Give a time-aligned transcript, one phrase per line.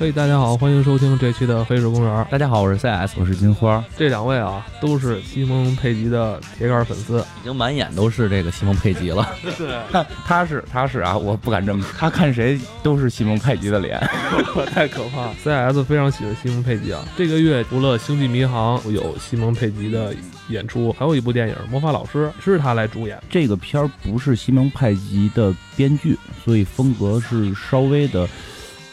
[0.00, 2.24] 嘿，大家好，欢迎收听这期的《黑水公园》。
[2.30, 7.18] 大家好，我是 CS，我是金花，这两位啊，都是西蒙佩吉的铁杆粉丝。
[7.40, 9.28] 已经满眼都是这个西蒙佩吉了。
[9.58, 13.98] 对，他他是他是啊，我不敢这么说，他看谁都是西蒙佩吉的脸。
[14.72, 15.32] 太可怕。
[15.42, 17.04] CS 非常喜欢西蒙佩吉啊。
[17.16, 20.14] 这个月除了《星际迷航》有西蒙佩吉的
[20.48, 23.20] 演出，还有一部电影《魔法老师》是他来主演。
[23.28, 28.28] 这个片儿不是西蒙佩吉的编剧，所以风格是稍微的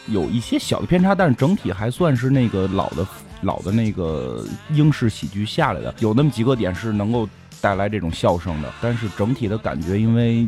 [0.07, 3.07] 有一些小的偏差，但是整体还算是那个老的
[3.41, 7.27] 老的那个英式喜剧下来的，有那么几个点是能够
[7.61, 10.47] 带来这种笑声的，但是整体的感觉，因为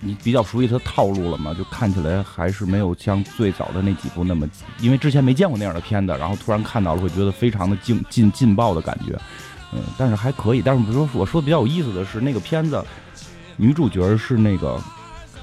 [0.00, 4.48] 你比较熟悉它套路了嘛，就看起来还是没有像最早的那几部那么，
[4.80, 9.18] 因为之前没见过那样的片子，然后突然看到了，会觉得非常的劲劲劲爆的感觉。
[9.72, 10.60] 嗯，但是还可以。
[10.60, 12.82] 但是比如说我说的比较有意思的是，那个片子
[13.56, 14.82] 女主角是那个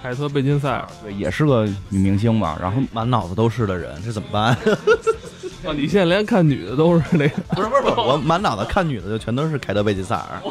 [0.08, 2.58] 凯特·贝金赛尔对，也是个女明星嘛。
[2.62, 4.56] 然后满脑子都是的人，这怎么办？
[5.68, 10.42] 啊，你现在连看女的都是那个，不是不是不是，我满脑子看女的就全都是凯特·贝金赛尔。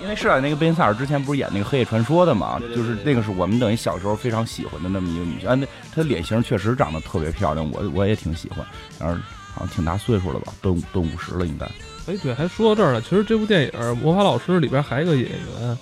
[0.00, 5.48] 因为是啊，那个贝金赛尔之前不是演那个《黑夜传说》的嘛，就是那个是我们等于小时候非常喜欢的那么一个女星。
[5.48, 8.64] 啊，那她脸型确实长得特别漂亮，我我也挺喜欢。
[9.00, 9.20] 然后
[9.52, 11.66] 好像挺大岁数了吧，奔奔五十了应该。
[12.06, 13.00] 哎，对，还说到这儿了。
[13.00, 15.78] 其实这部电影《魔法老师》里边还有一个演员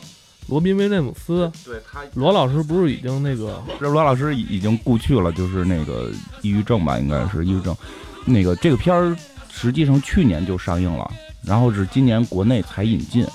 [0.48, 1.50] 罗宾·威廉姆斯。
[1.64, 6.11] 对他，罗老师不是已经那个这罗老师已已经故去了，就是那个
[6.42, 7.77] 抑郁症吧，应该是抑郁症。
[8.25, 9.17] 那个这个片儿
[9.50, 11.10] 实际上去年就上映了，
[11.43, 13.27] 然后是今年国内才引进。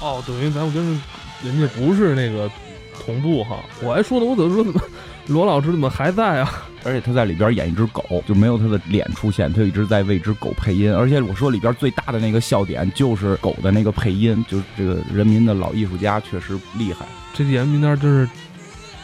[0.00, 0.84] 哦，等于咱们跟
[1.44, 2.50] 人家不是那个
[3.04, 3.62] 同步哈。
[3.82, 4.80] 我还说呢，我怎么说怎么
[5.28, 6.64] 罗老师怎么还在啊？
[6.84, 10.92] 而且他在里边演一只狗，就没有他的脸出现，他就一直在为只狗配音。
[10.92, 17.06] 而且我说里边最大的那个笑点就是狗的那个配音，就是这个人民的老艺术家确实厉害。
[17.32, 18.28] 这演员名单真是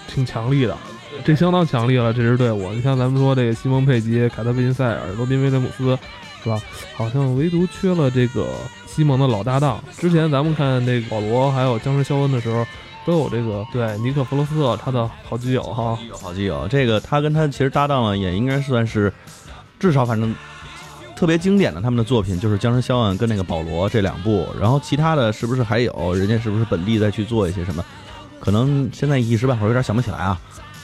[0.08, 0.76] 挺强力的，
[1.24, 2.12] 这相当强力了。
[2.12, 5.96] 这支队伍，你像咱们说这个西蒙佩吉、凯特·贝金塞尔、罗宾·威廉姆斯，
[6.42, 6.60] 是吧？
[6.96, 8.48] 好像唯独缺了这个
[8.86, 9.82] 西蒙的老搭档。
[9.96, 12.66] 之前咱们看那个保罗还有僵尸肖恩的时候。
[13.06, 19.12] 都有这个对尼克弗罗斯特他的好基友哈，好基友，这个他跟他其实搭档了，也应该算是
[19.78, 20.34] 至少反正
[21.16, 27.84] 特别经典的他们的作品就是《僵尸肖恩》跟那个保罗这两部，然后其他的是不是还有人家是不是本地再去做一些什么？
[28.38, 30.38] 可能现在一时半会儿有点想不起来啊。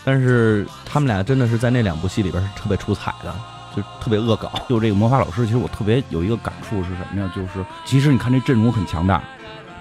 [0.06, 3.34] 但是他们俩真的是在那两部戏里边是特别出彩的，
[3.74, 4.50] 就特别恶搞。
[4.68, 7.32] 就这个魔法老师，其实我特别有一个感触是什么呀？
[7.34, 9.22] 就是其实你看这阵容很强大。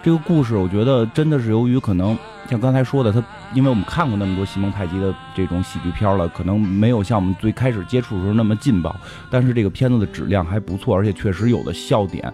[0.04, 2.18] 这个故事，我觉得真的是由于可能
[2.50, 8.94] 像刚才说的，他因为我们看过那么多西蒙派吉的这种喜剧片了，可能没有像我们最开始接触的时候那么劲爆。
[9.32, 12.34] 但是这个片子的质量还不错，而且确实有的笑点，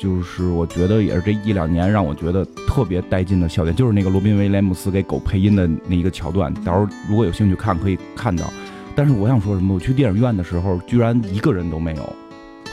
[0.00, 6.52] 就是我觉得也是这一两年让我觉得特别带劲的笑点，就是那个罗宾威廉姆斯给狗配音的那一个桥段。
[6.64, 8.52] 到时候如果有兴趣看，可以看到。
[8.96, 9.74] 但是我想说什么？
[9.74, 12.16] 我去电影院的时候，居然一个人都没有。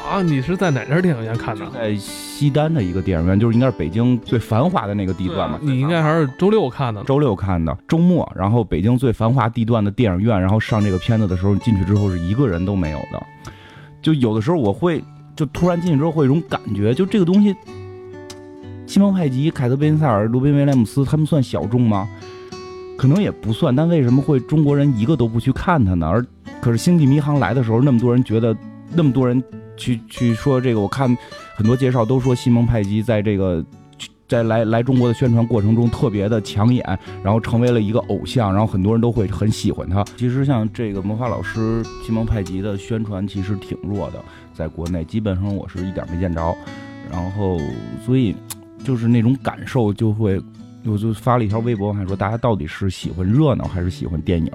[0.07, 0.21] 啊！
[0.21, 1.69] 你是在哪家电影院看的？
[1.69, 5.59] 在西单的一个电影院，就是应该是北京最繁华的那个地段嘛。
[5.61, 7.03] 你应该还是周六看的。
[7.03, 13.21] 周六看的，周末，然后北京最繁华地段的电影院，然后上这个片子的时候，进去之后是一个人都没有的。
[14.01, 15.03] 就有的时候我会，
[15.35, 17.53] 就突然进去之后会有一种感觉，就这个东西，
[18.85, 22.07] 西蒙派吉、凯特·贝金塞尔、罗宾·威廉姆斯，他们算小众吗？
[22.97, 26.07] 可能也不算，但为什么会中国人一个都不去看他呢？
[26.07, 26.25] 而
[26.61, 28.55] 可是《星际迷航》来的时候，那么多人觉得，
[28.93, 29.43] 那么多人。
[29.79, 31.15] 去去说这个，我看
[31.55, 33.63] 很多介绍都说西蒙派吉在这个
[34.27, 36.83] 在来来中国的宣传过程中特别的抢眼，
[37.23, 40.03] 然后成为了一个偶像，然后很多人都会很喜欢他。
[40.17, 44.19] 其实像这个魔法老师西蒙派吉的宣传其实挺弱的，
[44.51, 46.55] 在国内基本上我是一点没见着。
[47.11, 47.59] 然后
[48.03, 48.35] 所以
[48.83, 50.41] 就是那种感受就会，
[50.85, 54.51] 我就发了一条微博，还说大家到底是喜欢热闹还是喜欢电影？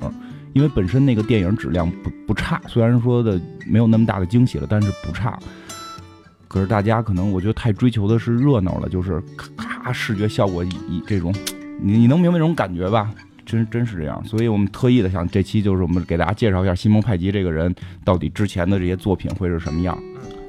[0.53, 5.39] 因为本身那个电影质量不不差，虽然说的没有那么大的惊喜了，但是不差。
[6.49, 11.35] 可是大家可能我觉得太追求的是热闹了，就是咔咔视觉效果以这种，
[11.81, 13.11] 你你能明白这种感觉吧？
[13.45, 14.23] 真真是这样。
[14.25, 19.99] 所以我们特意的想这期就是我们给大家介绍一下西蒙派吉这个人到底之前的这些作品会是什么样。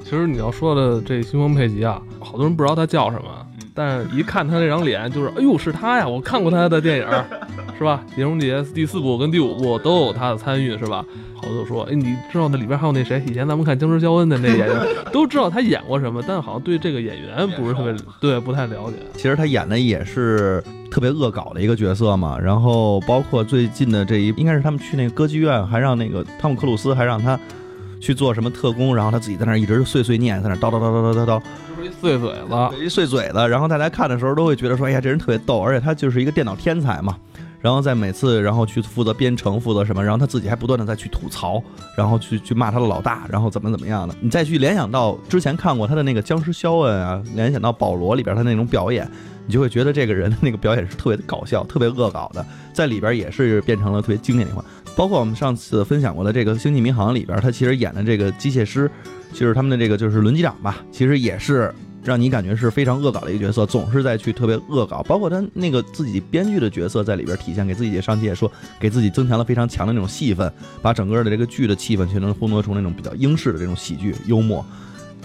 [0.04, 3.46] 其实你要说的这西蒙佩吉啊，好多人不知道他叫什么。
[3.74, 7.24] 但是一看他这张脸，就是哎呦是他呀，我看过他的电影儿，
[7.76, 8.04] 是吧？
[8.14, 11.04] 《碟中谍》第四部跟第五部都有他的参与，是吧？
[11.34, 13.20] 好多就说，哎，你知道那里边还有那谁？
[13.26, 14.76] 以前咱们看《僵尸肖恩》的那演员，
[15.12, 18.96] 都知道他演过什么，但好像对这个演员不是特别对，不太了解。
[19.14, 22.38] 其实他演的也是特别恶搞的一个角色嘛。
[22.38, 27.38] 然后包括最近的这一，应该是他们去那个歌剧院，还让那个汤姆克鲁斯还让他
[28.04, 31.42] 去做什么特工，然后他自己在那一直碎碎念，在那叨叨叨叨叨叨叨。
[31.74, 37.16] 就是一碎嘴子，一碎嘴子，然后大家看的时候都会觉得说，哎呀，这人特别逗，而且他就是一个电脑天才嘛。
[37.62, 41.62] 然后在每次，然后去负责编程，负责什么，然后他自己还不断的在去吐槽，
[41.96, 44.14] 然后去去骂他的老大，然后怎么怎么样的。
[44.20, 49.10] 你再去联想到之前看过他的那个僵尸肖恩啊，联想到保罗里边他那种表演，
[49.46, 54.62] 你就会觉得这个人的那个表演是特别的搞笑，特别恶搞的，在里边也是变成了特别经典的一款。
[54.96, 58.90] 包括我们上次分享过的这个《星际迷航》里边，他其实演的这个机械师，
[59.32, 61.74] 就是他们的这个就是轮机长吧，其实也是。
[62.06, 70.52] 让你感觉是非常恶搞的一个角色，总是在去特别恶搞，包括他那个自己编剧的角色在里边体现，给自己上期也说，给自己增强了非常强的那种戏份，
[70.82, 74.62] 把整个的这个剧的气氛全能烘托出那种比较英式的这种喜剧幽默，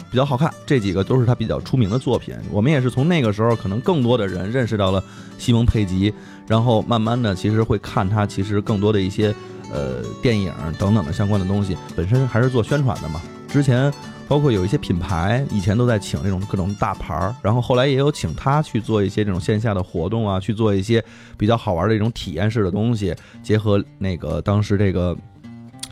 [0.09, 0.49] 比较好看。
[0.65, 2.33] 这几个都是他比较出名的作品。
[2.49, 5.03] 我们也是从那个时候，可能更多的人认识到了
[5.37, 6.13] 西蒙佩吉，
[6.47, 9.35] 然后慢慢的其实会看他其实更多的一些
[9.71, 13.91] 呃电影等等的相关的东西，本身还是做宣传的嘛，之前。
[14.29, 21.03] 包括有一些品牌以前都在请这种各种大牌儿，然后后来也有请他去做一些这种线下的活动啊，去做一些
[21.35, 23.11] 比较好玩的一种体验式的东西，
[23.41, 25.17] 结合那个当时这个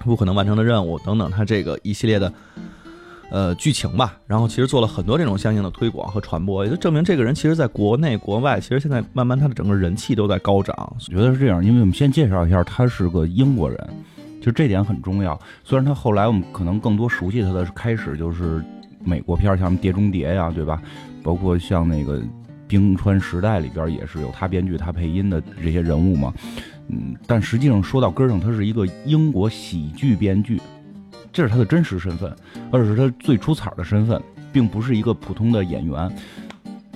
[0.05, 2.31] 不可能完成的任务等等，他这个一系列的
[3.29, 10.75] 呃剧情吧，然后其实做了很多这种相应的推广和传播，也就证明这个人其实在国内国外，其实现在慢慢他的整个人气都在高涨。
[10.77, 13.89] 我觉得是这样，因为我们先介绍一下，他是个英国人。
[14.39, 15.37] 就这点很重要。
[15.65, 18.63] 虽然他后来我们可能更多熟悉他的开始就是
[19.03, 20.81] 美国片，像《碟中谍》呀，对吧？
[21.21, 22.19] 包括像那个
[22.65, 26.33] 《冰川时代》里边也是有他编剧、他配音的这些人物嘛。
[26.87, 30.61] 嗯，但实际上说到根上，他是一个英国喜剧编剧，
[31.31, 32.33] 这是他的真实身份，
[32.71, 34.21] 而是他最出彩的身份，
[34.51, 36.11] 并不是一个普通的演员。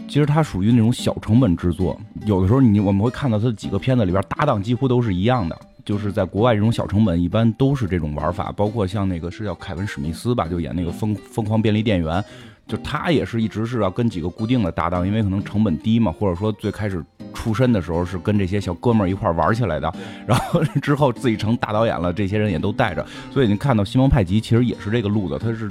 [0.07, 5.57] 其实他属于那种小成本制作，有的时候你我们会看到他的几个片子里边搭档几乎都是一样的。
[5.83, 12.23] 就是在国外这种小成本一般都是这种玩法，包括像那个是叫凯文史密斯吧，就演那个疯疯狂便利店员，
[12.67, 19.93] 就他也是一直是要跟几个固定的搭档，因为可能成本低嘛，或者说最开始出身的时候是跟这些小哥们儿一块玩起来的，
[20.25, 25.69] 然后 之后自己成大导演了，这些人也都带着，所以你看到西蒙派吉其实也是这个路子，他是。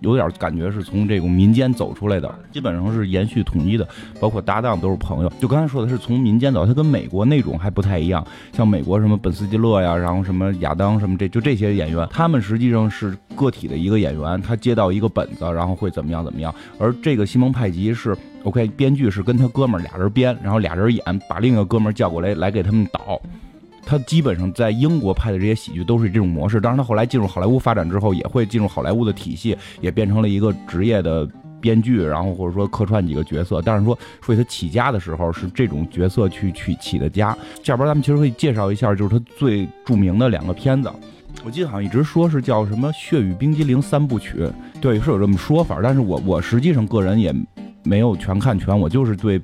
[0.00, 3.84] 有点感觉是从这种民间走出来的，基本上是延续统一的，
[4.20, 5.32] 包括搭档都是朋友。
[5.40, 8.24] 就刚才说的是从民间走，他跟美国那种还不太一样。
[8.52, 16.54] 像美国什么本斯基勒呀，然后什么亚当什么这就这些演员，他们实际上是个体的一个演员，他接到一个本子，然后会怎么样怎么样。
[16.78, 23.20] 而这个西蒙派吉是 OK，编剧是跟他哥们儿俩人编，然后俩人演，把另一个哥们儿叫过来来给他们导。
[23.84, 31.26] 他基本上在英国拍的这些喜剧都是这种模式，当然他后来进入好莱坞发展之后，也会进入好莱坞的体系，也变成了一个职业的
[31.58, 33.62] 编剧，然后或者说客串几个角色。
[33.62, 37.36] 但是说，所以他起家的时候是这种角色去去起的家。
[37.62, 40.92] 下边咱们其实可以介绍一下，就是他最著名的两个片子。
[41.44, 44.40] 我记得好像一直说是叫什么《血与冰激凌三部曲》，
[44.82, 45.80] 对，是有这么说法。
[45.82, 47.34] 但是我我实际上个人也
[47.88, 49.40] 没有全看全，我就是对。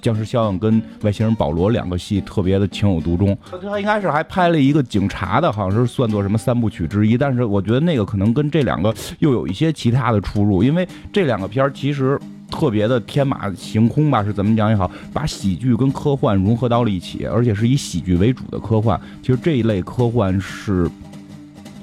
[0.00, 7.18] 僵尸肖恩跟外星人保罗两个戏特别的情有独钟，他应该是还拍了一个警察的，好像是算作什么三部曲之一。
[7.18, 12.16] 但是我觉得那个可能跟这两个又有一些其他的出入，因为这两个片儿其实
[12.48, 19.00] 特别的天马行空吧，是怎么讲也好，把喜剧跟科幻融合到了一起，而且是以喜剧为主的科幻。
[19.22, 20.88] 其实这一类科幻是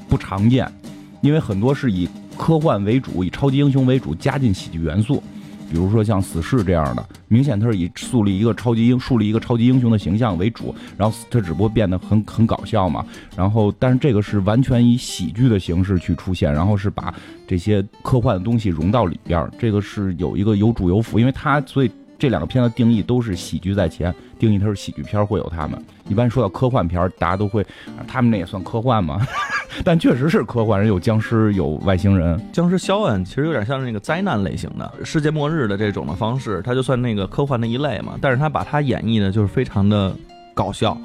[0.07, 0.71] 不常见，
[1.19, 5.21] 因为很多是以科幻为主，以超级英雄为主，加进喜剧元素。
[5.69, 13.05] 比如说像死侍这样的，明显他是以树立一个超级英树立一个超级英雄的形象为主，然后他只不过变得很很搞笑嘛。
[13.35, 17.13] 然后，但是这个是完全以喜剧的形式去出现，然后是把
[17.45, 25.79] 这些科幻的东西融到里边儿这个是有一个有主有辅，因为他所以这两个片的定义都是喜剧在前，定义它是喜剧片会有他们。
[26.09, 29.25] 一般说到科幻片大家都会，啊他们那也算科幻吗？
[29.83, 32.41] 但确实是科幻人，有僵尸，有外星人。
[32.51, 38.17] 僵尸肖恩其实有点像那个灾难类型的世界末日的这种的方式，它就算那个科幻的一类嘛。
[38.21, 40.15] 但是他把它演绎的就是非常的
[40.53, 40.97] 搞笑，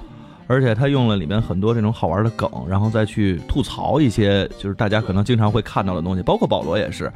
[0.47, 7.13] 而且他用了里面很多这种好玩的梗，然后再去吐槽一些就是大家可能经常会看到的东西，包括保罗也是，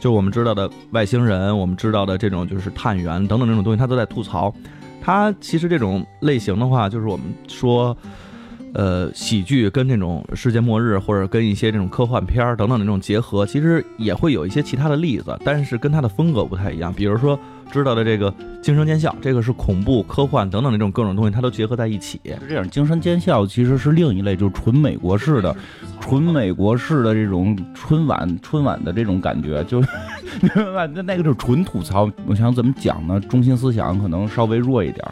[0.00, 4.52] 就我们知道的外星人，我们知道的这种就是探员等等这种东西，他都在吐槽。
[5.00, 7.96] 他其实这种类型的话，就是我们说。
[8.74, 16.92] 呃喜剧跟这种世界末日或者跟一些这种科幻片儿等等的这种结合，其实也会有一些其他的例子，但是跟它的风格不太一样。
[16.92, 17.38] 比如说
[17.70, 22.20] 知道的这个《惊声尖笑》，这个是恐怖、科幻等等的这种各种东西，它都结合在一起。
[22.24, 25.54] 是这样，惊声尖笑其实是另一类，就是纯美国式的、
[26.00, 30.86] 纯美国式的这种春晚、春晚的这种感觉，就明白吧？
[30.94, 32.10] 那那个就是纯吐槽。
[32.26, 33.20] 我想怎么讲呢？
[33.20, 35.04] 中心思想可能稍微弱一点，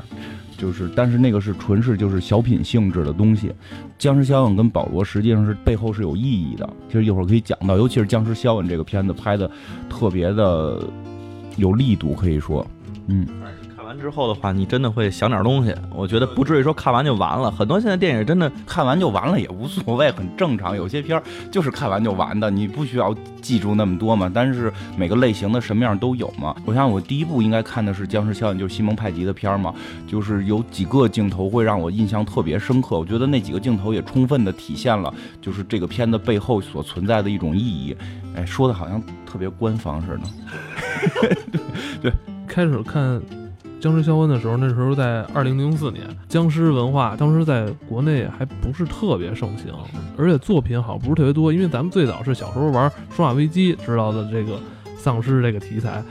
[0.58, 3.50] 就是但是那个是纯是就是小品性质的东西。
[3.98, 9.50] 僵尸肖恩跟保罗实际上是背后是有意义的，其实一会儿可以讲到，尤其是僵尸肖恩这个片子拍的
[9.88, 10.82] 特别的
[11.56, 12.66] 有力度，可以说，
[13.06, 13.26] 嗯。
[13.98, 15.74] 之后的话，你真的会想点东西。
[15.94, 17.50] 我觉得不至于说看完就完了。
[17.50, 20.76] 很多现在电影真的看完就完了也无所谓，很正常。
[20.76, 24.30] 有些片儿就是看完就完的，你不需要记住那么多嘛。
[24.32, 26.54] 但是每个类型的什么样都有嘛。
[26.64, 29.74] 我想我第一部应该看的是《僵尸效应》，就是西蒙派吉的片儿嘛，
[30.06, 32.98] 就是有几个镜头会让我印象特别深刻。
[32.98, 37.96] 我觉得那几个镜头也充分的体现了就是这个片子背后所存在的一种意义。
[38.36, 40.22] 哎，说的好像特别官方似的。
[42.02, 42.12] 对，
[42.46, 43.20] 开始看。
[43.80, 49.72] 僵尸肖恩的时候，那时候在二零零四年，僵尸文化当时在国内还不是特别盛行，
[50.16, 51.52] 而且作品好像不是特别多。
[51.52, 54.58] 因为咱们最早是小时候玩《生化危机》知道的这个
[54.96, 56.02] 丧尸这个题材，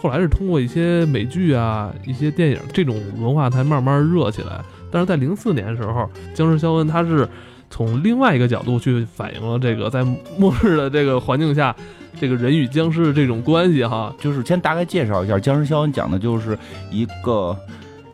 [0.00, 4.60] 后来是通过一些美剧啊、一些电影，这种文化才慢慢热起来。
[4.90, 7.28] 但是在零四年的时候，僵尸肖恩它是
[7.68, 10.04] 从另外一个角度去反映了这个在
[10.38, 11.74] 末日的这个环境下。
[12.18, 16.58] 这个人与僵尸的这种关系哈，就是先大概介绍一下，《僵尸肖恩》讲的就是
[16.90, 17.56] 一个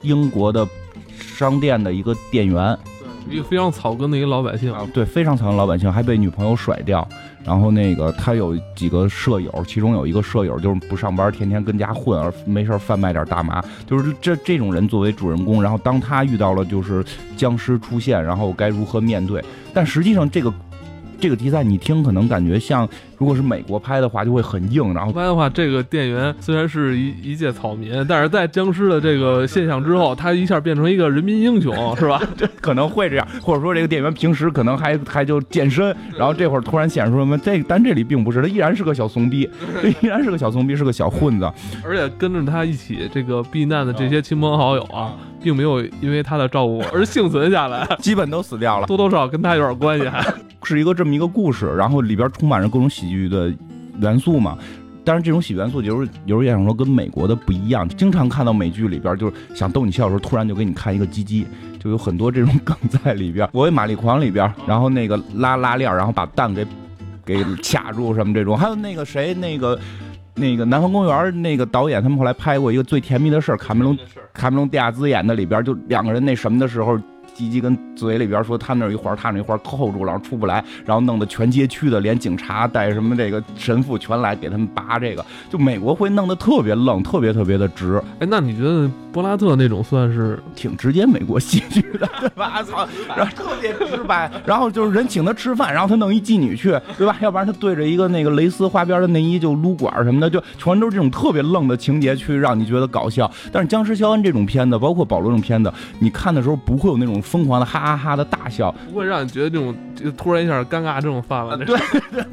[0.02, 0.66] 英国的
[1.18, 2.76] 商店的一个店员，
[3.26, 7.06] 对，一个非常草根的一个老百姓啊，对，非常草根老百姓，还被女朋友甩掉。
[7.44, 15.60] 然后那个他有几个舍友，其中有一个舍友就是不上班，天天跟家混，而没事贩卖点大麻，就是这这种人作为主人公。
[15.60, 17.04] 然后当他遇到了就是
[17.36, 19.44] 僵尸出现，然后该如何面对？
[19.72, 20.52] 但实际上这个。
[21.22, 22.86] 这个题材你听可能感觉像，
[23.16, 32.20] 如果是美国拍的话就会很硬，然后拍的话，这个店员虽然是一一介草民，但是在僵尸的这个现象之后，他一下变成一个人民英雄，是吧？
[32.36, 37.38] 这 可能会这样，或者说这个店员平时可能还还就健身，然后这会儿突然显示出什么？
[37.38, 39.48] 这但这里并不是，他依然是个小怂逼，
[40.02, 41.48] 依然是个小怂逼，是个小混子，
[41.84, 50.20] 而且跟着他一起这个避难的这些亲朋好友啊，并没有因为他的照顾而幸存下来，基本都死掉了，多多少少跟他有点关系，还
[50.64, 51.12] 是一个这么。
[51.12, 53.52] 一个故事，然后里边充满着各种喜剧的
[54.00, 54.56] 元素嘛。
[55.04, 57.86] 但是这种喜剧元素，就是有时候也想说跟美国的不一样。
[57.90, 61.46] 经常看到美剧里边，就是想逗你笑的时候，突然就给你看一个鸡鸡，
[61.78, 63.46] 就有很多这种梗在里边。
[63.52, 66.66] 我为玛丽狂里边，然后那个拉拉链，然后把蛋给
[67.26, 68.56] 给卡住什么这种。
[68.56, 69.78] 还有那个谁，那个
[70.34, 73.98] 那个南方公园那个导演，他们后来拍过一个最甜蜜的事儿，卡梅隆
[74.32, 76.98] 卡梅隆迪亚兹演的里边，就两个人那什么的时候。
[77.34, 88.02] 鸡鸡跟嘴里边说他那儿一环，他那一环扣住了，然后出不来，然后弄得全街区的连警察带什么这个神父全来给他们拔这个，就美国会弄得特别愣，特别特别的直。
[88.18, 92.62] 哎，那你觉得柏拉特那种算是挺直接美国戏剧的，对吧？
[92.64, 92.86] 操，
[93.16, 97.16] 然后特别直白，然后就是人请他吃饭，然后他弄一妓女去，对吧？
[97.20, 103.30] 要不然他对着一个那个蕾丝花边的内衣就撸管什么的，就全都是这种特别愣的情节去让你觉得搞笑。
[103.50, 107.21] 但是僵尸肖恩这种片子，包括保罗这种片子，你看的时候不会有那种。
[107.22, 111.56] 疯狂的哈哈哈的大笑，不会让你觉得这种就突然一下尴尬症犯了。
[111.64, 111.76] 对，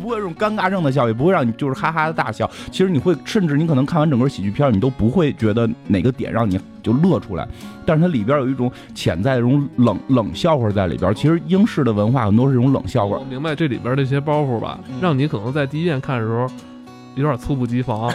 [0.01, 2.49] 不会这种尴尬症的笑，也不会让你就是哈哈的大笑。
[2.71, 7.47] 其实你会，甚至你可能看完整个喜剧片，你都不会觉得哪个点让你就乐出来。
[7.85, 11.13] 但是它里边有一种潜在的这种冷冷笑话在里边。
[11.13, 13.17] 其实英式的文化很多是这种冷笑话。
[13.17, 16.47] 我明白这里边这些包袱吧，让你可能在第一遍看的时候
[17.15, 18.11] 有点猝不及防。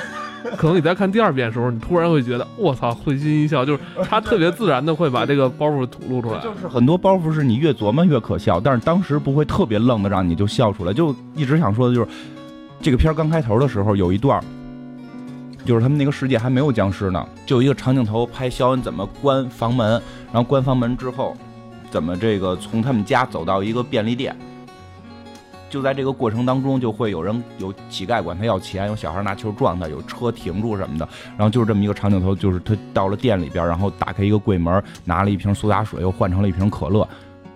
[0.57, 6.41] 可能你在看第二遍的时候，你突然会觉得我操，会心一笑，就是他特别自然的会把这个包袱吐露出来。
[6.41, 10.93] 就是很多包袱是你越琢磨越可笑，但是当时不会特别愣的让你就笑出来。
[10.93, 12.09] 就一直想说的就是，
[12.81, 14.43] 这个片儿刚开头的时候有一段，
[15.65, 19.93] 就是他们那个世界还没有僵尸呢，就一个长镜头拍肖恩怎么关房门，
[20.33, 21.37] 然后关房门之后，
[21.91, 24.37] 怎么这个从他们家走到一个便利店。
[25.75, 31.09] 就在这个过程当中，就会有人有乞丐管他要钱，有小孩拿球撞他，有车停住什么的。
[31.37, 37.09] 然后就是这么一个长镜头，就是他到了店里边，然后打开一个柜门，拿了一瓶苏打水，又换成了一瓶可乐，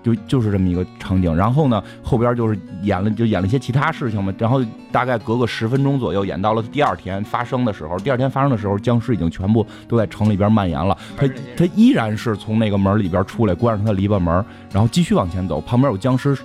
[0.02, 1.32] 就就是这么一个场景。
[1.32, 4.34] 然后呢，后边就是演了，就演了一些其他事情嘛。
[4.36, 4.60] 然后
[4.90, 7.96] 大概隔个十分钟左右，演到了第二天发生的时候。
[8.00, 10.98] 第二天发生的时候，僵尸已经全部都在城里边蔓延了。
[11.16, 15.60] 他他依然是从那个门里边出来，关上他的篱笆门，然后继续往前走。
[15.60, 16.36] 旁边有僵尸。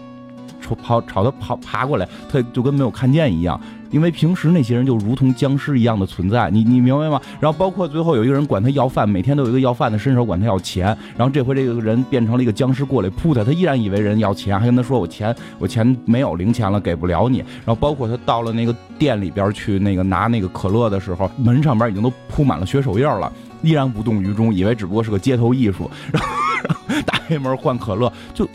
[0.64, 3.60] 朝跑朝他跑爬过来，他就跟没有看见一样。
[3.92, 7.22] 因为平时那些人就如同僵尸一样的存在，你你明白吗？
[7.40, 10.86] 然后包括最后有一个人管他要饭，每天都有一个要饭的伸手管他要钱。
[11.16, 17.38] 然后这回这个人变成了一个僵尸过来扑他，他依然以为人要钱，还跟他说我钱我钱没有零钱了，给不了你。
[17.38, 25.88] 然后包括他到了那个店里边去那个拿那个可乐的时候，门上边已经都铺满了血手印了，依然无动于衷，以为只不过是个街头艺术。
[26.12, 28.50] 然后打开门换可乐，就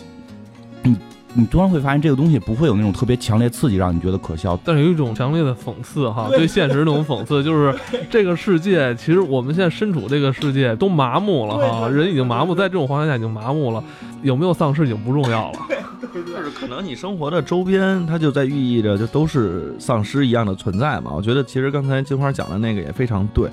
[1.38, 4.58] 你你突然会发现这个东西不会有那种特别强烈刺激，让你觉得可笑。
[4.64, 7.72] 但是有一种强烈的讽刺哈，对现实那种讽刺，就是
[8.10, 13.82] 这个世界其实我们现在身处这个世界都麻木了哈，人已经麻木，在这种环境下已经麻木了，
[14.22, 15.58] 有没有丧尸已经不重要了。
[16.12, 21.12] 就是可能你生活的周边，它就在寓意着就都是丧尸一样的存在嘛。
[21.14, 23.48] 我觉得其实刚才金花讲的那个也非常对，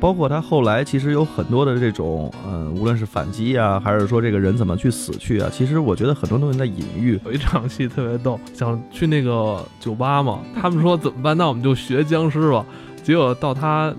[0.00, 7.20] 包括他后来其实有很多的这种，嗯，无论是反击啊，还是说这个人怎么去死去啊，其实我觉得很多东西在隐喻。
[7.24, 11.36] 有一场戏特别逗，想去那个酒吧嘛，他们说怎么办？
[11.36, 12.64] 那我们就学僵尸吧。
[13.02, 13.94] 结果到他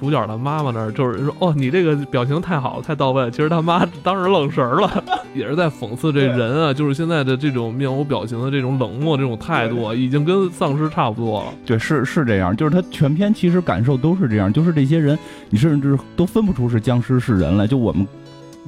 [0.00, 3.30] 主角的妈妈那儿，就是说哦，你这个表情太好了，太到位了。
[3.30, 5.04] 其实他妈当时愣神儿了，
[5.34, 11.52] 也是在讽刺这人啊，就是现在的这种面无表情的这种冷漠这种态度啊，已经跟丧尸差不多了。
[11.66, 15.18] 对，是是这样，就是他全篇其实感受都是这样，就是这些人，
[15.50, 18.08] 你甚至都分不出是僵尸是人来，就我们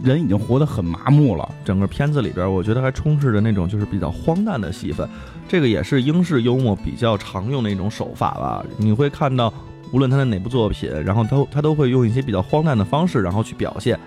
[0.02, 1.48] 人已经活得很麻木了。
[1.64, 5.08] 整个片子里边，我觉得还充斥着那种就是比较荒诞的戏份，
[5.48, 8.64] 这个也是英式幽默比较常用的一种手法吧。
[8.76, 9.52] 你会看到，
[9.92, 13.98] 无论他的哪部作品，然后都他都会用一些比较荒诞的方式，然后去表现。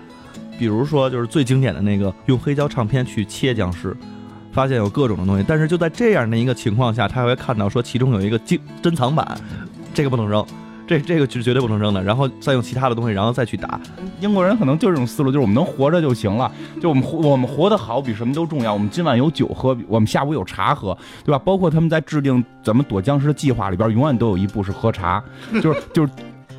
[0.58, 3.96] 比如说，就是最经典的那个用黑胶唱片去切僵尸，
[4.52, 5.44] 发现有各种的东西。
[5.46, 9.38] 但是就在这样的一个情况下，他还会看到说其中有一个珍珍藏版，
[9.94, 10.44] 这个不能扔，
[10.86, 12.02] 这这个是绝对不能扔的。
[12.02, 13.80] 然后再用其他的东西，然后再去打。
[14.20, 16.50] 英国人可能就是这种思路，就是我们能活着就行了，
[16.80, 18.72] 就我们活我们活得好比什么都重要。
[18.72, 21.38] 我们今晚有酒喝，我们下午有茶喝，对吧？
[21.44, 25.22] 包括他们在制定怎么躲僵尸的计划里边，永远都有一步是喝茶，
[25.62, 26.12] 就是就是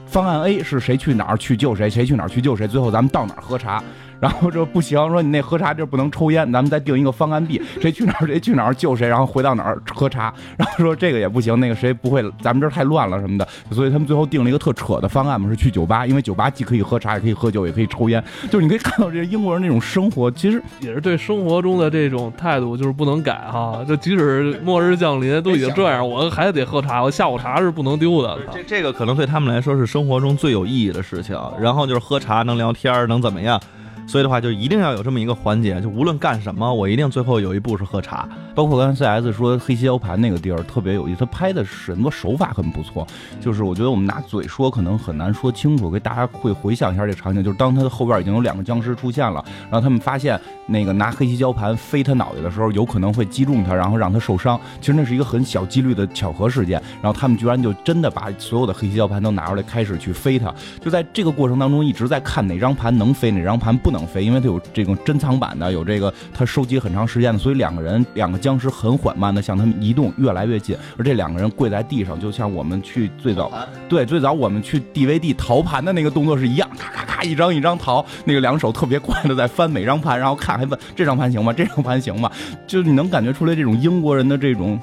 [0.06, 3.84] 方案 A 是谁去哪儿去救谁，谁去哪儿去救谁，最后咱们到哪儿喝茶。
[4.20, 10.34] 然后说不行，说你那喝茶地儿不能抽烟，咱们再定一个方案 B， 谁去哪儿谁去哪儿救谁，然后回到哪儿喝茶。
[10.58, 18.24] 然后说这个也不行，那个谁不会，咱们这儿太乱了什么的，所以他们最后定了一个特扯的方案嘛，是去酒吧，因为酒吧既可以喝茶，也可以喝酒，也可以抽烟。
[18.50, 23.84] 就是你可以看到这英国人那种生活，其实也是对生活中的这种态度，就是不能改哈。
[23.88, 28.38] 就即使末日降临都已经这样，我还得喝茶，我下午茶是不能丢的。
[28.52, 31.38] 这这个可能对他们来说是生活中最有意义的事情。
[31.60, 33.60] 然后就是喝茶能聊天，能怎么样？
[34.08, 38.28] 所以的话，就一定要有这么一个环节，就无论干什么，我一定最后有一步是喝茶。
[38.56, 43.06] 包括刚才 CS 说黑西腰盘那个地儿特别有意思，他拍的是很多手法很不错。
[43.40, 47.44] 就是我觉得我们拿嘴说可能很难说清楚，给大家会回想一下这场景。
[47.44, 54.60] 就是当他的后边已经有两个僵尸出现了，然后他们发现那个拿黑西胶盘飞他脑袋的时候，有可能会击中他，然后让他受伤。
[54.80, 56.82] 其实那是一个很小几率的巧合事件。
[57.02, 60.54] 然后他们居然就真的把所有的黑西胶盘都拿出来，开始去飞它。
[60.82, 70.76] 就在这个过程当中，一直在看哪张盘能飞，哪张盘不能飞，因为它有这种珍藏版的，有这个他收集很长时间的，所以两个人两个僵尸很缓慢的向他们移动，越来越近。
[70.98, 73.52] 而这两个人跪在地上，就像我们去最早
[73.88, 81.54] 对最早我们去 DVD 淘盘的那个动作是一样，咔咔咔一张一张淘，那个两手特别快的在翻每张盘，然后看还问这张盘行吗？
[81.54, 82.30] 这张盘行吗？
[82.68, 84.80] 就你能感觉出来这种英国人的这种。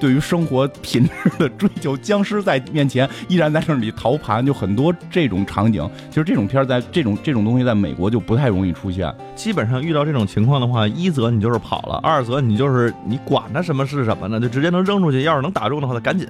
[0.00, 5.88] 对于生活品质的追求，僵尸在面前依然在那里逃盘，就很多这种场景。
[6.08, 9.14] 其实这种片儿在这种这种东西在美国就不太容易出现。
[9.36, 15.22] 基本上遇到这种情况的话，一则你就是跑了，二则你就是你管他什么是什么呢，就直接能扔出去。
[15.22, 16.26] 要是能打中的话，他赶紧。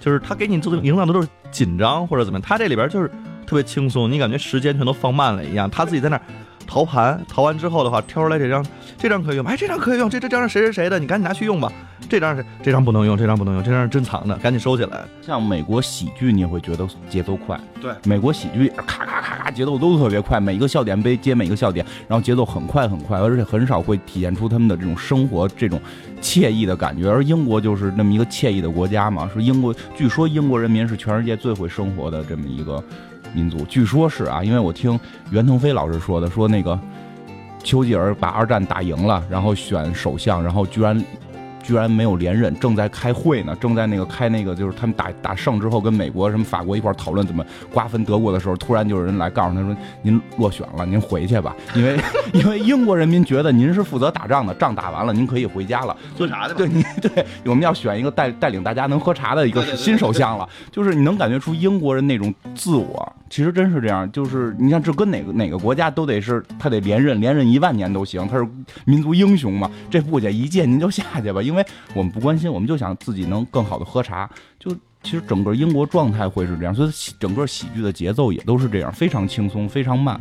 [0.00, 3.08] 就是他给你这营造的都是紧张或者怎么样，他这里边就是
[3.46, 5.68] 特别轻松，你感觉时间全都放慢了一样。
[5.68, 6.22] 他自己在那儿
[6.66, 8.64] 淘盘，淘完之后的话，挑出来这张，
[8.98, 11.70] 这张可以用，哎，这张可以用，这这张是谁谁谁的，你赶紧拿去用吧。
[12.06, 15.04] 这张是这张不能用，这张不能用，这张是珍藏的，赶紧收起来。
[15.22, 17.58] 像美国喜剧，你会觉得节奏快。
[17.80, 25.80] 对，美国喜剧咔咔咔咔，节奏都特别快，每一个笑点被接每一个笑点，然后节奏很快很快，而且很少会体现出他们的这种生活这种
[26.20, 27.08] 惬意的感觉。
[27.08, 32.82] 而英国就是那么一个惬意的国家嘛，是英国，据说英国人民是全世界最会生活的这么一个
[33.34, 34.98] 民族，据说是啊，因为我听
[35.30, 36.78] 袁腾飞老师说的，说那个
[37.62, 41.04] 丘吉尔把二战打赢了，然后选首相，然后居然。
[41.64, 51.98] 居然没有连任，正在开会呢，正在那个开那个就是他们打打胜之后跟美国什么法国一块儿讨论怎么瓜分德国的时候，突然就有人来告诉他说您落选了，您回去吧，因 为
[52.34, 55.96] 因为英国人民觉得您是负责打仗的，仗打完了您可以回家了。
[56.18, 60.46] 喝茶的对，你对，我们要选一个带带领大家能喝茶的一个新首相了。
[60.70, 64.10] 就是你能感觉出英国人那种自我，其实真是这样。
[64.12, 68.46] 就是你像这跟哪个哪个国家都得是他得连任，连任一万年都行，他是
[68.84, 69.70] 民族英雄嘛。
[69.90, 71.64] 这不介一届您就下去吧，因为
[71.94, 74.28] 我们不关心，我们就想自己能更好的喝茶。
[74.58, 74.70] 就
[75.02, 76.90] 其实整个英国状态会是这样，所以
[77.20, 80.18] 整个喜剧的节奏也都是这样，非常轻松，非常慢。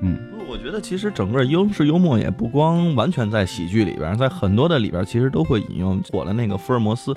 [0.00, 0.18] 嗯，
[0.48, 7.14] 我觉得其实整个英式幽默也不光完全在喜剧里边，在很多的里边其实都会引用火的那个福尔摩斯，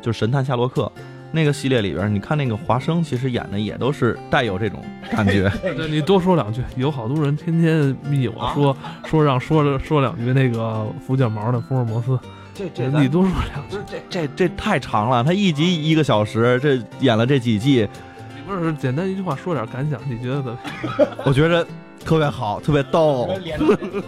[0.00, 0.90] 就是神探夏洛克
[1.30, 5.50] 那个系列里边，你看那个华生其实演的也都是带有这种感觉。
[5.62, 12.18] 对你多说两句，有好多人天天密我说、说让说说两句那个福建毛的福尔摩斯，
[12.54, 13.76] 这你多说两句。
[13.88, 17.88] 这这这太长了，他一集一个小时，这演了这几季，
[18.36, 20.58] 你不是简单一句话说点感想，你觉得怎么
[20.98, 21.08] 样？
[21.24, 21.66] 我觉得
[22.04, 23.58] 特别好，特别逗，脸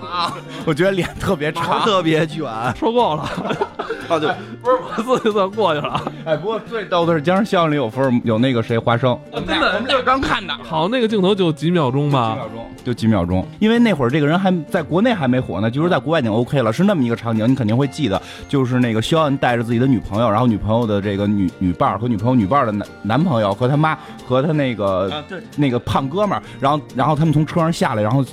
[0.02, 0.34] 啊，
[0.66, 1.82] 我觉得脸特别长。
[1.82, 2.44] 特别卷。
[2.76, 3.22] 说够了，
[4.08, 4.28] 啊，对，
[4.62, 6.00] 福尔摩斯就算过去了。
[6.24, 10.52] 哎，不过最逗的是《僵尸效应》里有福尔有那个谁花生，真的，我们俩刚看的。
[10.62, 12.46] 好，那个镜头就几秒钟吧几吧。
[12.46, 28.24] 秒钟，就几秒钟，因为那会儿这个人还在国内还没火呢，就是在国外已经 OK 了，是那么一个场景，你肯定会记得，就是那个肖恩带着自己的女朋友，然后女朋友的这个女女伴儿和女朋友女伴儿的男男朋友和他妈和他那个、对，那个胖哥们儿，然后然后他们从车上下来，然后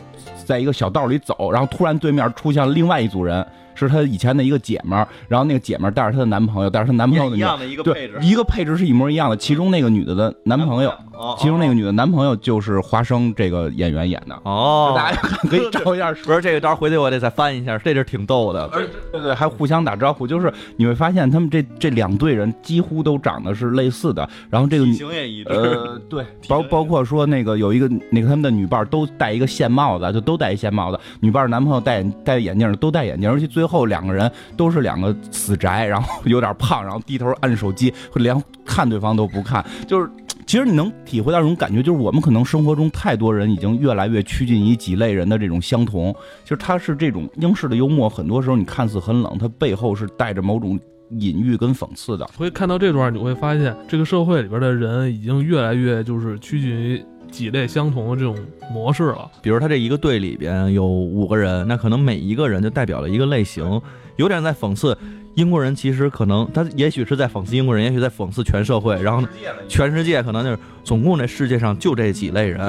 [0.46, 14.36] 在一个小道里走，然后突然对面出现了另外一组人，是她以前的一个姐们儿，然后那个姐们儿带着她的男朋友，带着她男朋友的女一样的一个对配置，一个配置是一模一样的，其中那个女的的男朋友，哦其中那个女的男朋友就是华生这个演员演的。
[14.44, 16.26] 哦，大家看可以照一下说。
[16.26, 18.68] 不是这个，到时候回去我得再翻一下，这是挺逗的。
[18.70, 25.52] 对对，还互相打招呼，就是你会发现他们这这两队人几乎都长得是类似的，然后这个女型也一致。
[25.52, 40.10] 呃，对，包包括说那个有一个那个他们的女伴都戴一个线帽子，就都戴一线帽子，女伴男朋友戴戴眼镜都戴眼镜，而且最后两个人都是两个死宅，然后有点胖，然后低头按手机，连看对方都不看，就是。
[40.52, 46.14] 其实你能体会到这种感觉，就是我们可能生活中太多人已经越来越趋近于几类人的这种相同。
[46.44, 50.78] 其实他是这种英式的幽默，很多时候你看似很冷，它背后是带着某种
[51.12, 52.28] 隐喻跟讽刺的。
[52.36, 58.36] 所以看到这段，你会发现这个社会里边的人已经越来越就是趋近于几类相同的这种
[58.74, 59.32] 模式了。
[59.42, 63.82] 比如他这一个队里边有五个人，那可能每一个人就代表了一个类型，
[64.18, 64.98] 有点在讽刺
[65.36, 65.76] 英国人。
[65.76, 69.02] 其实可能他也许是在讽刺英国人，也许在讽刺全社会。
[69.02, 69.30] 然后呢，
[69.68, 72.60] 全世界可能就是总共这世界上就这几类人，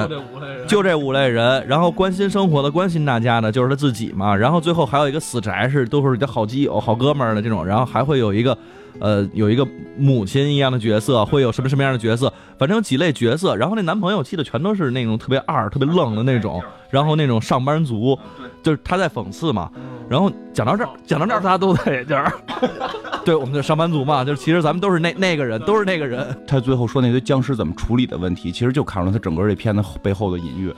[0.68, 1.66] 就这五类人。
[1.66, 4.35] 然后关心生活的、关心大家的，就是他自己嘛。
[4.35, 7.64] 然后最后还有一个死宅，是都是你的好基友、好哥们儿的这种。
[7.64, 8.57] 然后还会有一个。
[9.01, 12.33] 呃，有一个母亲一样的角色，会有什么什么样的角色？
[12.59, 13.57] 反正有几类角色。
[13.57, 18.16] 然后那男朋友记得全都是那种特别二、特别愣的那种，然后那种上班族，
[18.62, 19.70] 就是他在讽刺嘛。
[20.12, 22.31] 然后讲到这儿，讲到这儿，大家都在这儿。
[23.25, 26.37] 对我们的上班族嘛，就是其实咱们都是那那个人，都是那个人。
[26.46, 30.70] 他最后说那堆僵尸怎么处理的问题，其实就看出了他整个这片子背后的隐喻。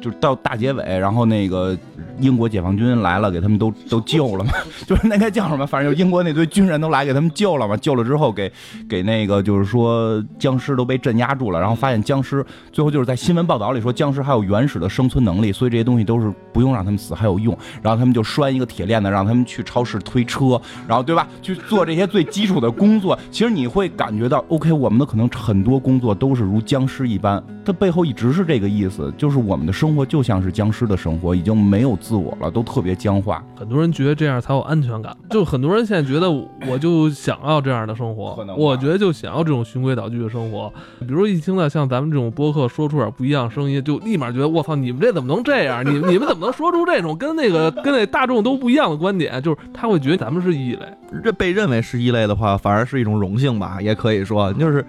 [0.00, 1.76] 就到大结尾，然后那个
[2.18, 4.52] 英国解放军来了，给他们都都救了嘛，
[4.86, 8.50] 就是那该叫什么，反正就英国那堆军人都来给他们救了嘛，救了之后给
[8.88, 23.18] 给那个就是说僵尸都被镇压住了，然后发现僵尸最后就是在新闻报道里说僵尸还有原始的生存能力，所以这些东西都是不用让他们死还有用，然后他们就拴一个铁链子让他们去超市推车，然后对吧，去做这些最基础的工作。
[23.30, 33.42] 其实你会感觉到，OK，我们的可能很多工作都是如僵尸一般，它背后一直是这个意思，就是我们的生活就像是僵尸的生活，已经没有自我了，都特别僵化。
[33.56, 40.72] 很多人觉得这样才有安全感，就很多人现在觉得我就想要这样的生活可能，我觉得就想要这种循规蹈矩的生活。
[41.00, 45.84] 比如一听到像咱们这种播客说出点不一样声音，就立马觉得我操，你们这怎么能这样？
[45.84, 49.40] 你你们怎么能说出这种跟那个 跟那大众都不一样的观点？
[49.42, 50.86] 就是他会觉得咱们是异类。
[51.24, 54.84] 这被认为是异类的话，反而是一种荣幸吧，也可以说，就是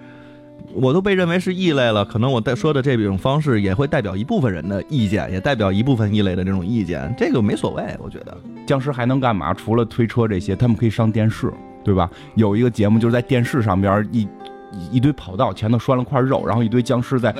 [0.74, 8.36] 我都被认为是异类了，可能我在说的这种方式也会代表一部分人的意见，也代表一部分异类的这种意见，这个没所谓，我觉得。
[8.66, 9.52] 僵尸还能干嘛？
[9.52, 11.52] 除了推车这些，他们可以上电视，
[11.84, 12.10] 对吧？
[12.34, 14.22] 有一个节目就是在电视上边一
[14.72, 17.34] 一一堆跑道，前头拴了块肉，然后一堆僵尸在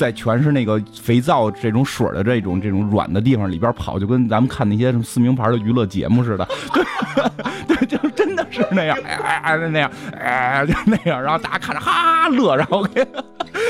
[0.00, 13.06] 在全是那个肥皂这种水的这种这种软的地方里边跑，就跟咱们看那些什么四名牌的娱乐节目似的， 对，对， 就是真的是那样， 哎哎哎那样，哎就那样，然后大家看着哈乐，然后给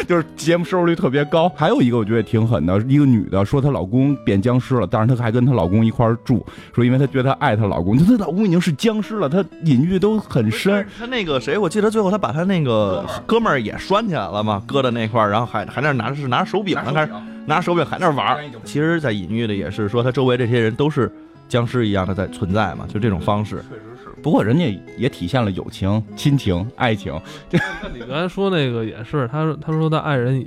[0.06, 1.48] 就是节目收视率特别高。
[1.56, 10.86] 还有一个我觉得挺狠的，一个女的说她老公变僵尸了，但是她还跟她老公一块住，说因为她觉得她爱她老公，就她老公已经是僵尸了，她隐喻都很深。
[10.96, 17.12] 她那个谁，我记得最后她把她那个哥们儿也拴起来了嘛，搁在那块儿，然后还还那拿着是拿手柄呢，还是
[17.46, 18.44] 拿手柄还那玩儿。
[18.64, 21.10] 其实，在隐喻的也是说他周围这些人都是
[21.48, 23.56] 僵尸一样的在存在嘛，就这种方式。
[23.68, 27.18] 确实是，不过人家也体现了友情、亲情、爱情。
[27.50, 27.58] 这
[27.92, 30.46] 你刚才说那个也是，她说她说她爱人，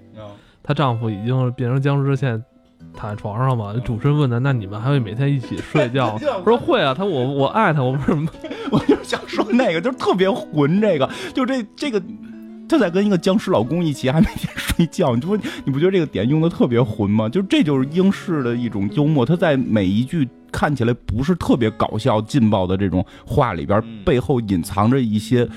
[0.62, 2.44] 她丈夫已经变成僵尸，现在
[2.96, 3.74] 躺在床上嘛。
[3.84, 6.18] 主持人问他，那你们还会每天一起睡觉？
[6.22, 8.30] 她说会啊，他我我爱他，我为什么？
[8.72, 12.02] 我就是想说那个，就是特别混，这个就这这个，
[12.74, 17.30] 她在跟一个僵尸老公一起，还每天睡觉，你说你不觉得这个点用的特别混吗？
[17.30, 25.48] 就这就是英式的一种幽默，他在每一句看起来不是特别搞笑、劲爆的这种话里边，背后隐藏着一些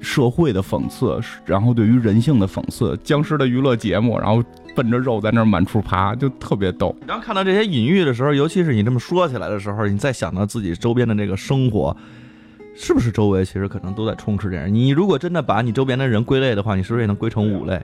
[0.00, 4.42] 社会的讽刺，然后对于人性的讽刺，僵尸的娱乐节目，然后
[4.74, 6.96] 奔着肉在那儿满处爬，就特别逗。
[7.06, 11.94] 然后看到这些隐喻的时候，尤其是你这么说起来的时候，你再想到自己周边的这个生活。
[12.74, 14.72] 是不是周围其实可能都在充斥这样？
[14.72, 17.80] 你如果真的把你周边的人归类的话，你是不是也能归成五类？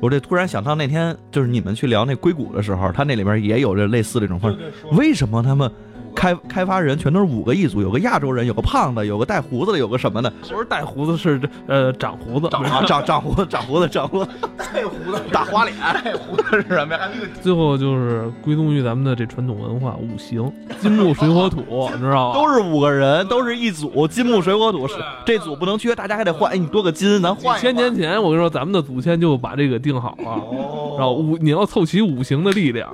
[0.00, 4.58] 我这突然想到那天就是你们去聊那硅谷的时候，他那里边也有这类似这种方式。
[4.92, 5.70] 为什么他们
[6.16, 7.82] 开开发人全都是五个一组？
[7.82, 10.32] 有个亚洲人，有个胖子，有个带胡子的，有个什么的？
[10.48, 17.02] 不是带胡子，是呃长胡子，长长长胡子，长胡子，长胡子，带胡子，大花脸，带胡子是什么呀？
[17.42, 20.50] 最后就是归宗于咱们的这传统文化五行：
[20.80, 21.60] 金木水火土，
[21.94, 22.34] 你知道吗？
[22.34, 24.88] 都是五个人，都是一组，金木水火土，
[25.26, 26.50] 这组不能缺，大家还得换。
[26.50, 27.60] 哎，你多个金，咱换。
[27.60, 32.88] 千年前，我跟你说，咱们的祖先就把这个定好了，然后五你要凑齐五行的力量。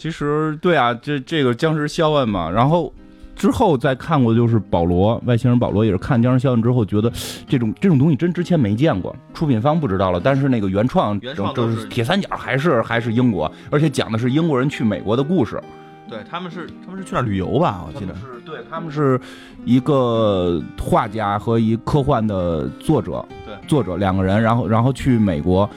[0.00, 2.90] 其实对啊，这这个僵尸肖恩嘛，然后
[3.36, 7.12] 之后再看过就是保罗外星人保罗，也是看僵尸肖恩之后觉得
[7.46, 15.62] 这种这种东西真之前没见过，出品方不知道了，但是那个原创原创就是铁三角还是还是英国，而且讲的是英国人去美国的故事。
[16.08, 17.84] 对他们是他们是去那儿旅游吧？
[17.86, 19.20] 我记得是对他们是
[19.66, 25.68] 一个画家和一科幻的作者，对作者两个人，然后然后去美国。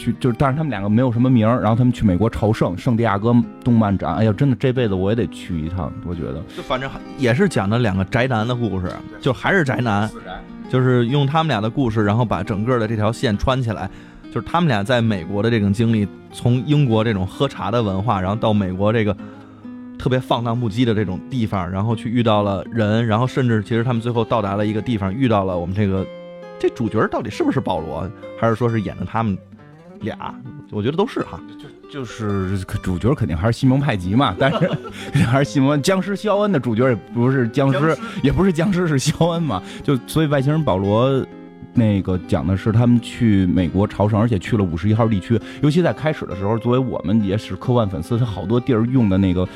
[0.00, 4.14] 去就是，但是他们两个没有什么名儿，然后他们去美国朝圣，圣地亚哥动漫展。
[4.14, 6.42] 哎呀，真的这辈子我也得去一趟，我觉得。
[6.56, 10.08] 就反正也是讲的两个宅男的故事，就还是宅男，
[10.70, 13.90] 就是用他们俩的故事，然后把整个的这条线穿起来，
[14.32, 19.14] 就是他们俩在美国的这种经历，从英国这种喝茶的文化，然后到美国这个
[19.98, 26.06] 特别放荡不羁的这种地方，然后去遇到了人，然后甚至其实他们最后到达了一个地方，遇到了我们这个
[26.58, 28.10] 这主角到底是不是保罗，
[28.40, 29.36] 还是说是演的他们？
[30.00, 30.34] 俩，
[30.70, 31.40] 我觉得都是哈，
[31.88, 34.70] 就就是主角肯定还是西蒙派吉嘛，但是
[35.26, 41.24] 还是西蒙僵尸肖恩的主角也不是僵尸，也不是僵尸是肖恩嘛，就所以外星人保罗
[41.74, 49.46] 那个讲的是他们去美国朝圣，而且去了五十一号地区，尤其在开始的时候，作为我们也是科幻粉丝，他好多地儿用的那个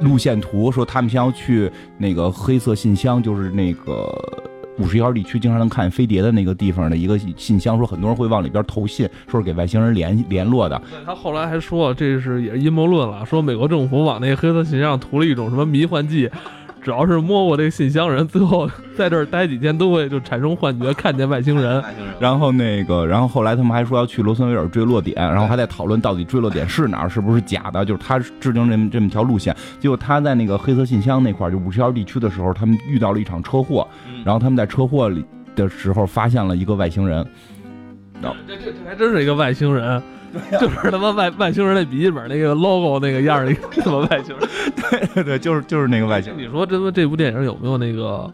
[0.00, 4.12] 路线图，说他们先要去那个黑色信箱，就是那个。
[4.78, 10.80] 五十一号地区经常能看飞碟的那个地方的一个信箱，说很多人会往里边投信，说是给外星人联联络的。
[11.04, 16.30] 他后来还说，这是也是阴谋论了，说美国政府往那个黑色信箱涂了一种什么迷幻剂。
[16.82, 21.82] 只要是摸过这个信箱人，最后在这儿待几天都会就产生幻觉，看见外星人。
[22.18, 27.84] 然后那个，然后后来他们还说要去罗森维尔坠落点，然后还在讨论到底坠落点是哪儿，是不是假的？
[27.84, 29.54] 就是他制定这么这么条路线。
[29.78, 33.86] 结果他在那个黑色信箱那块儿，就五十号地区的时候，他们遇到了一场车祸。
[34.24, 37.26] 然后他们在车祸里的时候发现了一个外星人。
[38.46, 40.02] 这这这还真是一个外星人。
[40.60, 46.46] 就是他妈外外星人那笔记本那个 logo 那个样儿的他妈外星人，对对对，就是就是那个外星人。
[46.46, 48.30] 你说这这部电影有没有那个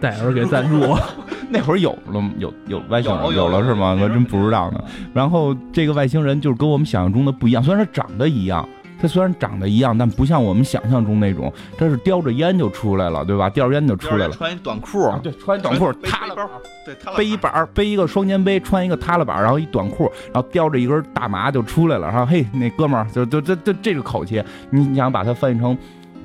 [0.00, 0.96] 戴尔给赞助？
[1.50, 3.96] 那会儿有了有有外星人有了是吗？
[4.00, 4.82] 我真不知道呢。
[5.12, 8.66] 然后这个外星人就是跟我们想象中的不一样，虽然他长得一样。
[9.00, 13.48] 他虽然长得一样，但不像我们想象中那种，他是叼着烟就出来了，对吧？
[13.50, 14.32] 叼着烟就出来了。
[14.32, 16.48] 穿一短裤，对，穿一短裤，塌了包，
[16.84, 22.08] 对，背一板背一个双肩背，穿一个塌了板然后一短裤，然后叼着一根大麻就出来了。
[22.08, 25.76] 然后嘿，那哥们儿就就这这这个口气，你你想把它翻译成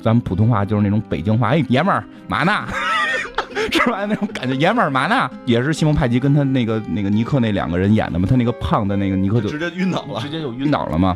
[0.01, 2.65] 咱们普通话，就是那种北京话，哎，爷们儿嘛呢？
[3.71, 4.05] 是吧？
[4.05, 5.29] 那种感觉，爷们儿嘛呢？
[5.45, 8.27] 也是西蒙派吉跟他那个那个尼克那两个人演的嘛？
[8.29, 11.15] 他那个胖的那个尼克就直接晕倒了，直接就晕倒了嘛。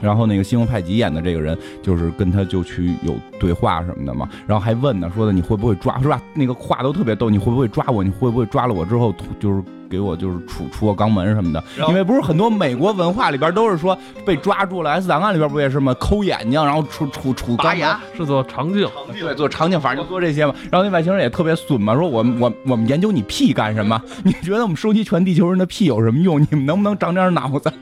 [0.00, 6.20] 然后那个西蒙派吉演的这个人，就是跟他就去有对话什么的嘛，然后还问呢，说的你会不会抓，是吧？
[6.34, 8.02] 那个话都特别逗，你会不会抓我？
[8.02, 11.62] 你会不会抓了我之后，就是给我就是杵杵我肛门什么的？
[11.88, 15.94] 因为不是很多美国文化里边都是说被抓住了，S 档案里边不也是吗？
[16.00, 20.54] 抠眼睛，然后杵杵杵肛牙，是做肠镜，对，做肠镜，反正就做这些嘛。
[20.70, 24.00] 然后那外星人也特别损嘛，说我们我我们研究你屁干什么？
[24.24, 26.40] 你觉得我们收集全地球人的屁有什么用？
[26.40, 27.72] 你们能不能长点脑子？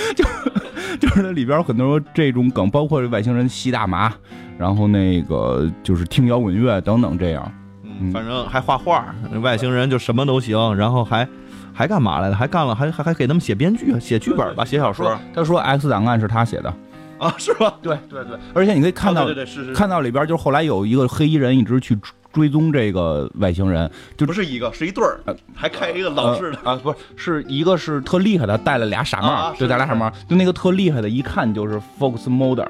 [0.16, 0.24] 就
[0.98, 4.12] 就是它里边有很多这种梗，包括外星人吸大麻，
[4.58, 7.52] 然后那个就是听摇滚乐等等这样。
[7.84, 11.28] 嗯，反正还画画，外星人就什么都行，然后还
[11.72, 12.36] 还干嘛来了？
[12.36, 16.72] 还干了，还还还给他们写编剧、写剧本吧，写小说他说 X 档案是他写的，
[17.18, 17.74] 啊，是吧？
[17.82, 21.96] 对对对，而且你可以看到、哦对对对，是是，看到里边就是后来有一个黑衣人一直去
[22.32, 26.58] 追踪这个外星人，就不是一个，是一对儿呃，还开一个老式的。
[26.64, 32.68] 呃啊，不是，是一个是特厉害的，带了俩傻帽，对，戴俩傻帽，就那个特厉害的，一看就是 Fox Mulder，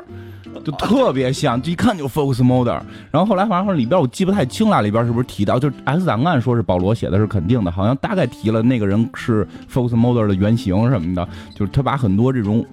[0.65, 2.81] 就特别像，就一看就 Fox Mulder。
[3.11, 12.65] 然后后来反正里边我记不太清了，里边是不是提到，就是 X 档案说是保罗写的是肯定的，好像大概提了那个人是 Fox Mulder 的原型什么的，就是他把很多这种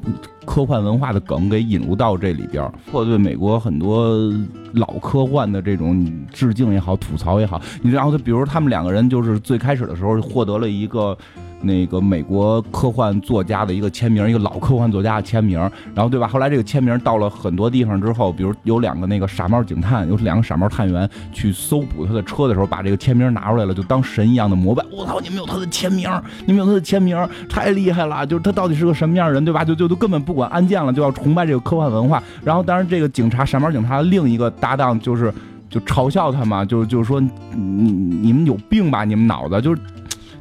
[0.45, 4.31] 科幻文化的梗给引入到这里边，或对美国很多
[4.75, 11.17] 老科幻的这种致敬也好，吐槽也好，你然后就比如他们两个人就是最开始的时候获得了一个。
[11.65, 15.59] 那个美国科幻作家的一个签名，一个老科幻作家的签名，
[15.93, 16.27] 然后对吧？
[16.27, 24.85] 后来这个签名到了很多地方之后，比如有两个那个傻帽警探，有两个傻帽探员去搜捕他的车的时候，把这个签名拿出来了，就当神一样的膜拜。
[24.91, 26.09] 我操，你们有他的签名，
[26.45, 27.17] 你们有他的签名，
[27.49, 28.25] 太厉害了！
[28.25, 29.65] 就是他到底是个什么样的人，对吧？
[29.65, 32.21] 就就就根本不管案件了，就要崇拜这个科幻文化。
[32.43, 35.33] 然后当然这个警察傻帽警察的另一个搭档就是。
[35.67, 39.81] 就嘲笑他嘛，就就是说你你们有病吧，你们脑子就是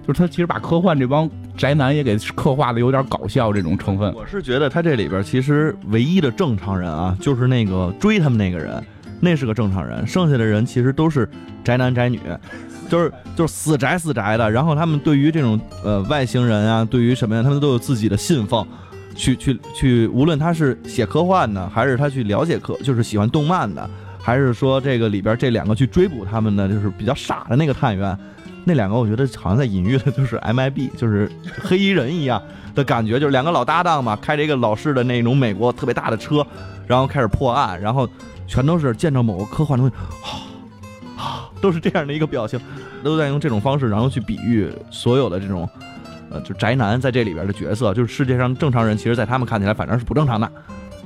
[0.06, 4.12] 就是他其实把科幻这帮宅男也给刻画的有点搞笑这种成分。
[4.14, 8.84] 我是觉得他这里边其实唯一的正常人啊，就是那个追他们那个人，
[9.20, 11.28] 那是个正常人，剩下的人其实都是
[11.62, 12.20] 宅男宅女，
[12.88, 14.50] 就是就是死宅死宅的。
[14.50, 18.66] 然后他们对于这种呃外星人啊，对于什么呀，他们都有自己的信奉。
[19.16, 23.88] 去去去，无论他是写科幻的，还是他去了解科，就是喜欢动漫的，
[24.20, 28.18] 还是说这个里边这两个去追捕他们的，就是比较傻的那个探员，
[28.64, 31.30] 那两个我觉得好像在隐喻的就是 MIB，就是
[31.62, 32.42] 黑衣人一样
[32.74, 36.46] 的感觉，就是两个老搭档嘛，开着一个老式的那种美国特别大的车，
[36.86, 38.08] 然后开始破案，然后
[38.46, 42.58] 全都是见着某个科幻东西，啊啊，都是这样的一个表情，
[43.02, 45.68] 都在用这种方式，然后去比喻所有的这种。
[46.30, 50.50] 呃，就宅男在这里边的角色，就是世界上正常人，其实在他们看起来反正是不正常的，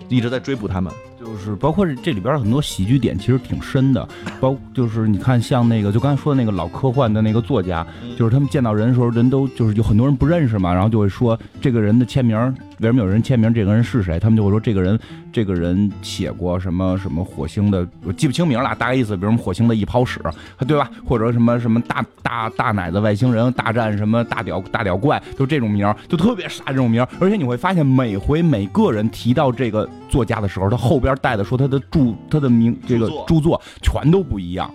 [0.09, 0.91] 一直在追捕他们。
[1.19, 4.09] 就是包括这里边很多喜剧点其实挺深的，
[4.41, 12.39] 包就是你看像那个就刚才说的那个老科幻的那个作家，就是他们见到人的时候，人都就是有很多人不认识嘛，然后就会说这个人的签名，
[12.79, 13.53] 为什么有人签名？
[13.53, 14.19] 这个人是谁？
[14.21, 14.99] 他们就会说这个人
[15.33, 20.21] 这个人写过什么什么火星的，我记不清名了，大概意思，比如什么火星的一泡屎，
[20.67, 20.89] 对吧？
[21.05, 34.71] 或者什么什么大大大奶子外星人大战什么大屌大屌怪，就这种名，就特别傻这种名，而且你会发现每回每个人提到这个作家的时候，他后边带的说他的著他的名这个著作全都不一样。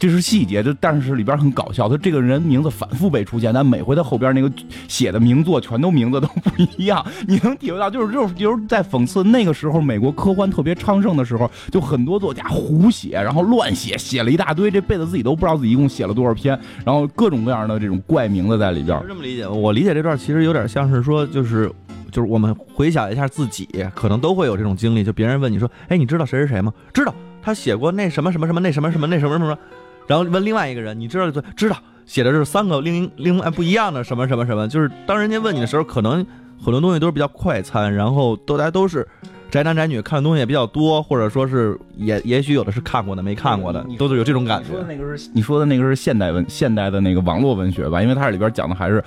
[0.00, 1.88] 这是细节，就但是里边很搞笑。
[1.88, 4.48] 他这个人名字反复被出现，但每回他后边那个
[4.86, 7.04] 写的名作全都名字都不一样。
[7.26, 19.08] 你能体会到，就是就是就是在讽刺那个时候美国科幻特别昌盛的时候，就很多作家胡写，然后乱写，写了一大堆，这辈子自己都不知道自己一共写了多少篇，然后各种各样的这种怪名字在里边是。
[19.08, 21.68] 这么理解，我理解这段其实有点像是说，就是
[22.10, 26.72] 就是我们回想一下自己，可能都会有这种经历，就别人问你说，哎，你知道谁是谁吗？
[26.92, 29.58] 知道，他写过那什么什么什么那什么什么那什么什么，
[30.06, 36.24] 然后问另外一个人，你知道知道，写的是三个另另外不一样的什么什么什么，就是当人家问你的时候，可能
[36.62, 39.06] 很多东西都是比较快餐，然后都大家都是。
[39.50, 44.80] 宅男宅女看的东西也比较多，或者说是也也许有的是看过的没看过的，都是有这种感觉你说。
[44.80, 48.02] 的那个是你说的那个是现代文现代的那个网络文学吧？
[48.02, 49.02] 因为它里边讲的还是，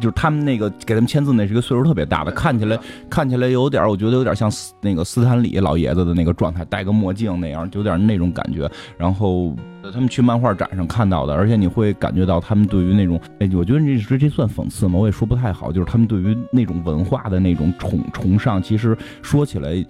[0.00, 8.70] 就是他们那个给他们签字那是一个岁数特别大的，看起来看起来有点，我觉得有点像斯那个斯坦李老爷子的那个状态，戴个墨镜那样，就有点那种感觉。
[8.96, 14.98] 然后呃他们去漫画展上看到的，而且你会感觉到他们对于那种，哎，我觉得这这这算讽刺吗？
[14.98, 19.84] 我也说不太好，就是他们对于那种文化的那种崇崇尚，其实说起来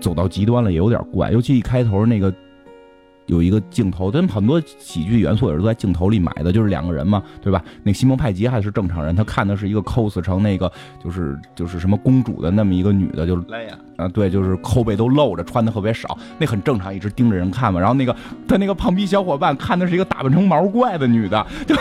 [0.00, 2.32] 走到极端了也有点怪，尤其一开头那个
[3.26, 7.62] 有一个镜头，但很多喜剧元素也是在镜头里买的，就是两个人嘛，对吧？
[7.82, 10.70] 那个西蒙派吉还是正常人，他看的是一个 cos 成那个
[11.02, 13.42] 就是就是什么公主的那么一个女的，就是，
[13.96, 17.78] 啊，对，就是后背都露着，穿的特别少，那很正常，一直盯着人看嘛。
[17.78, 18.14] 然后那个
[18.46, 21.74] 他那个胖逼小伙伴看的是一个打扮成毛怪的女的，就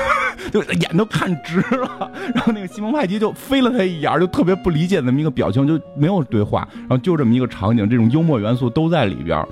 [0.62, 2.12] 就 眼都看直了。
[2.34, 9.45] 然后那个西蒙派吉就飞了他一眼，就特别不理解那么一个表情，就没有对话，然后就这么一个场景，这种幽默元素都在里边。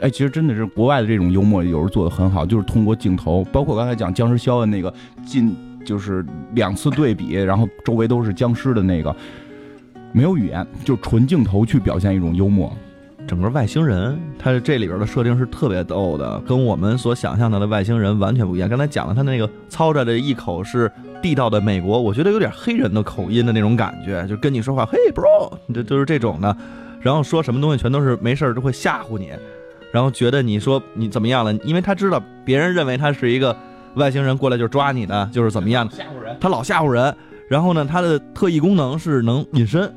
[0.00, 4.92] 哎，其实真的是国外的这种幽默，有时候做的很好，就是通过镜头，包括刚才讲僵尸肖恩那个
[5.24, 9.14] 近，就是两次对比，然后周围都是僵尸的那个，
[10.12, 12.70] 没有语言，就纯镜头去表现一种幽默。
[13.26, 18.68] 整个外星人，他这里边的设定是特别逗的，跟我们所想象到的外星人完全不一样。
[18.68, 20.88] 刚才讲了他那个操着的一口是
[21.20, 26.56] 地道的美国，我觉得有点黑人的口音的那种感觉，就跟你说话，嘿，bro，这就是这种的，
[27.00, 29.30] 然后说什么东西全都是没事儿就会吓唬你。
[29.96, 31.54] 然后觉得你说你怎么样了？
[31.64, 33.56] 因为他知道别人认为他是一个
[33.94, 36.36] 外星人过来就是抓你的，就是怎么样的，吓唬人。
[36.38, 37.16] 他老吓唬人。
[37.48, 39.90] 然后呢，他的特异功能是能隐身，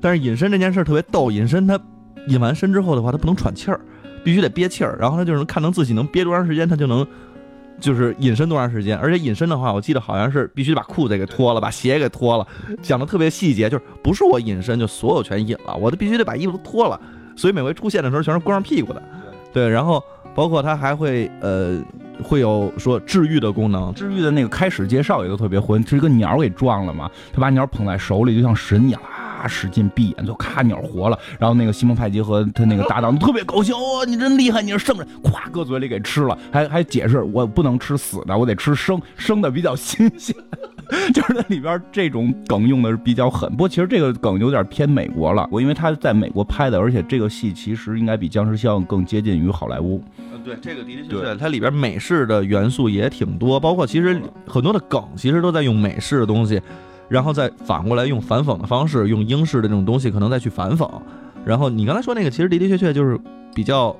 [0.00, 1.30] 但是隐身这件事特别逗。
[1.30, 1.78] 隐身他
[2.28, 3.78] 隐完身之后的话，他不能喘气儿，
[4.24, 4.96] 必须得憋气儿。
[4.98, 7.06] 然后他就能看能自己能憋多长时间，他就能
[7.78, 8.96] 就是隐身多长时间。
[8.96, 12.46] 而且隐身的话，我记得好像是必须把裤子给脱了，把鞋给脱了，
[12.80, 16.98] 讲的特别细节，就是不是我隐身就所有全隐了，我都必须得把衣服都脱了。
[17.34, 19.02] 所以每回出现的时候全是光着屁股的。
[19.52, 20.02] 对，然后
[20.34, 21.78] 包括它还会呃
[22.22, 31.18] 会有说治愈的功能，治愈的那个开始介绍也都特别混，是一个鸟给撞了嘛，他把鸟捧在手里，就像神一样啊，使劲闭眼，就咔鸟活了。
[31.38, 40.34] 然后那个西蒙派吉和他那个搭档特别高兴，哇，你真厉害，你是圣人，咵搁嘴里给吃了，还还解释我不能吃死的，我得吃生生的比较新鲜。
[41.14, 45.48] 就是那里边这种梗用的是比较狠，不过其实这个梗有点偏美国了。
[45.50, 50.02] 我因为他在美国拍的，而且这个戏其实应该比僵尸效应更接近于好莱坞。
[50.18, 56.60] 嗯，对，这个的的确确，它里边美式的元素也挺多，包括其实很多的梗其实都在用美式的东西，
[57.08, 60.88] 然后再反过来用反讽的方式，用英式的这种东西可能再去反讽。
[61.44, 63.18] 然后你刚才说那个，其实的的确确就是
[63.54, 63.96] 比较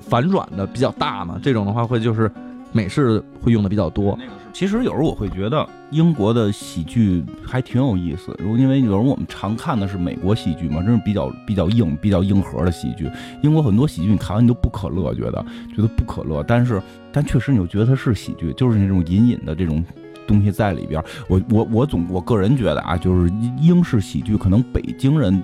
[0.00, 2.30] 反转的比较大嘛，这种的话会就是
[2.74, 4.18] 美式会用的比较多。
[4.52, 13.10] 其实有时候我会觉得英国的喜剧还挺有意思，如因为有时候我们常看的是美国喜剧嘛，真是比较比较硬、比较硬核的喜剧。
[13.42, 15.44] 英国很多喜剧你看完你都不可乐，觉得
[15.74, 19.84] 觉得不可乐，但是但确实你就觉得它是喜剧，就是那种隐隐的这种
[20.26, 21.02] 东西在里边。
[21.28, 25.42] 我我我总我个人觉得啊，就是英式喜剧可能北京人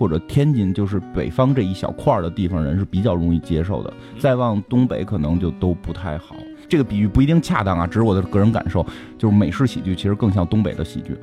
[0.00, 6.34] 或者天津就是北方这一小块的地方人是比较容易接受的，再往东北可能就都不太好。
[6.66, 8.86] 这个比喻不一定恰当啊，只是我的个人感受。
[9.18, 11.18] 就是美式喜剧其实更像东北的喜剧，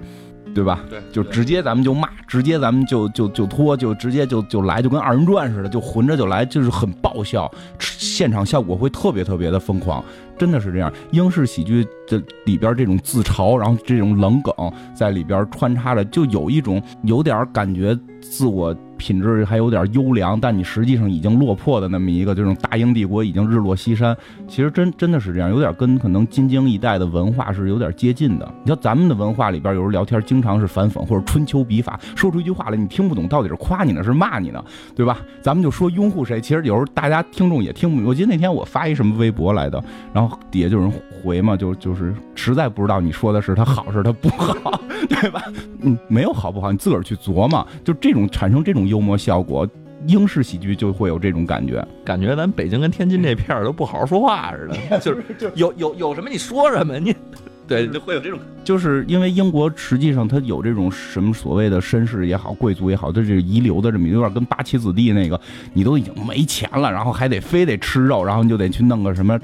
[0.53, 0.83] 对吧？
[0.87, 10.03] 对，就直接咱们就骂，直接咱们就就就拖，就直接就就来，就跟二人转似的，就混着就来，就是很爆笑，现场效果会特别特别的疯狂，
[10.37, 10.91] 真的是这样。
[11.11, 14.53] 英式喜剧这里边这种自嘲，然后这种冷梗
[14.95, 18.75] 在里边穿插着，就有一种有点感觉自我。
[18.97, 24.17] 品质还有点优良，但你实际上已经落魄的那么一个，这种大英帝国已经日落西山。
[24.47, 28.51] 其实真真的是这样，有点跟可能金京一代的文化是有点接近的。
[28.63, 34.65] 你像咱们的文化里边，有时候聊天经常是反讽或者春秋笔法，说出一句话来你听不懂，到底是夸你呢是骂你呢，
[34.95, 35.19] 对吧？
[35.43, 38.09] 咱们就说拥护谁，其实有时候大家听众也听不。
[38.09, 39.79] 我记得那天我发一什么微博来的，
[40.11, 45.43] 然后底下就有人回嘛，就就是实在不知道你说的是他好是他不好， 对吧？
[45.81, 47.65] 嗯，没有好不好，你自个儿去琢磨。
[47.83, 49.67] 就这种产生这种幽默效果，
[50.07, 55.23] 英式喜剧就会有这种感觉，感觉咱北京跟天津这片儿都不好好说话似的， 就是
[55.55, 57.15] 有有有什么你说什么，你
[57.67, 65.37] 对就会有这种，就是因为英国实际上它有这种什么所谓的绅士也好，贵族也好，它是遗留的这么有点跟八旗子弟那个，
[65.73, 69.37] 你都已经没钱了，然后还得非得吃肉，然后你就得去弄个什么。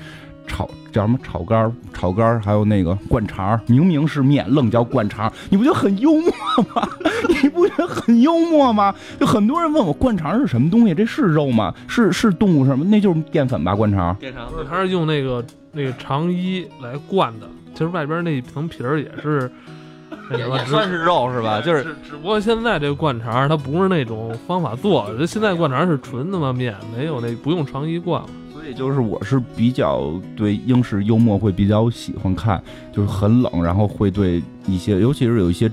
[0.48, 6.32] 炒叫什么炒肝儿炒肝儿还有那个灌肠儿明明是面，愣叫灌肠儿，你不觉得很幽默
[6.76, 6.88] 吗？
[7.41, 8.94] 你不觉得很幽默吗？
[9.20, 11.74] 就很多人问我灌肠是什么东西，这是肉吗？
[11.88, 12.86] 是是动物什么？
[12.86, 13.74] 那就是淀粉吧？
[13.76, 14.16] 灌肠？
[14.20, 19.50] 淀粉，它是用那个那个肠衣来灌的，其实外边那层皮儿也是，
[20.38, 21.62] 也算是肉是吧？
[21.62, 28.30] 就是只不过现在这个灌肠它不是那种方法做，这现在灌肠是纯他妈面，没有那不用肠衣灌了。
[28.64, 35.70] 所以就是我是比较对英式幽默会比较喜欢看，就是很冷，然后会对一些，尤其是有一些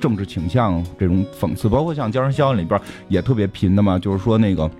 [0.00, 2.80] 政治倾向这种讽刺，包括像《僵尸肖恩》里边
[3.10, 4.70] 也特别贫的嘛，就是说那个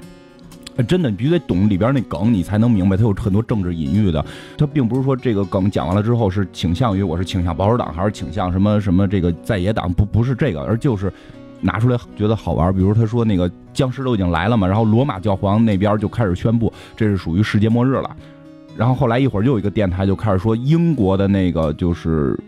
[0.89, 4.25] 真的你必须得懂里边那梗，你才能明白它有很多政治隐喻的。
[4.57, 11.13] 它并不是说这个梗讲完了之后是倾向于我是倾向保守党还是倾向什么什么这个在野党，不不是这个，而就是
[11.61, 12.75] 拿出来觉得好玩。
[12.75, 18.17] 比如他说那个僵尸都已经来了嘛，然后罗马教皇那边就开始宣布这是属于世界末日了。
[18.77, 22.39] 然后后来一会儿又有一个电台就开始说英国的那个就是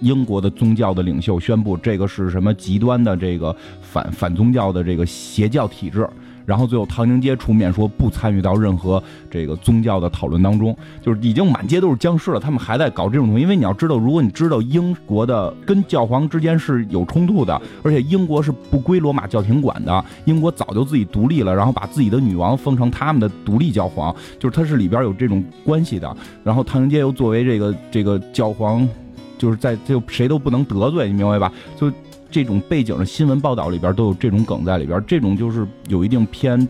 [0.00, 6.08] 英国的宗教的领袖宣布这个是什么极端的这个反反宗教的这个邪教体制。
[6.46, 13.42] 然后最后唐宁街出面说不参与到任何这个宗教的讨论当中，就是已经满街都是僵尸了，他们还在搞这种东西。
[13.42, 26.16] 因为你要知道，如果你知道英国的跟教皇之间是有冲突的，而且英国是不归罗马教廷管的，英国早就自己独立了，然后把自己的女王封成他们的独立教皇，就是它是里边有这种关系的。
[26.44, 28.88] 然后唐宁街又作为这个这个教皇，
[29.36, 31.52] 就是在就谁都不能得罪，你明白吧？
[31.76, 31.92] 就。
[32.30, 36.68] 这种背景的新闻报道里边都有这种梗在里边，这种就是有一定偏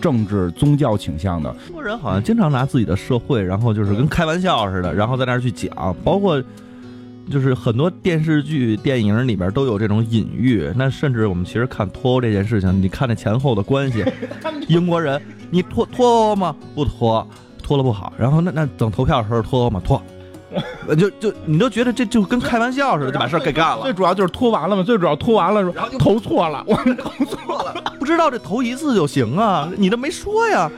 [0.00, 1.50] 政治宗教倾向的。
[1.66, 6.42] 中国人好像经常拿自己的社会，然后就是跟开玩笑似的，然后在那儿去讲，包括
[7.30, 10.70] 就是很多电视剧、电影里边都有这种隐喻。
[10.76, 14.04] 那甚至我们其实看脱欧这件事情，你看那前后的关系，
[14.68, 15.20] 英国人
[15.50, 16.54] 你脱脱欧吗？
[16.74, 17.26] 不脱，
[17.62, 18.12] 脱了不好。
[18.18, 19.80] 然后那那等投票的时候脱欧吗？
[19.84, 20.02] 脱。
[20.96, 23.82] 就就你都觉得这就跟开玩笑似的，就把事儿给干了。
[23.82, 29.68] 最主要就是拖完了嘛，最主要拖完了，然后投错了，我们投错了， 不知道这投一次就行啊？
[29.76, 30.70] 你都没说呀？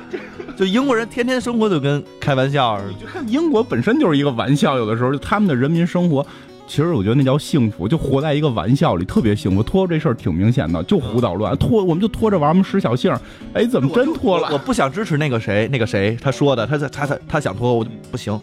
[0.57, 2.93] 就英国人天天生活就跟开玩笑似的。
[2.95, 6.25] 就看英国本身就是一个玩笑，有的时候他们的人民生活，
[6.67, 9.63] 其实我觉得那叫幸福，就活在一个玩笑里，特别幸福。
[9.63, 13.15] 拖这事儿挺明显的，就胡捣乱拖，我们就拖着玩，我们使小性
[13.53, 14.49] 哎，怎么真拖了？
[14.53, 18.41] 我不想支持那个谁，那个谁他说的，他他他他想拖，我就不行。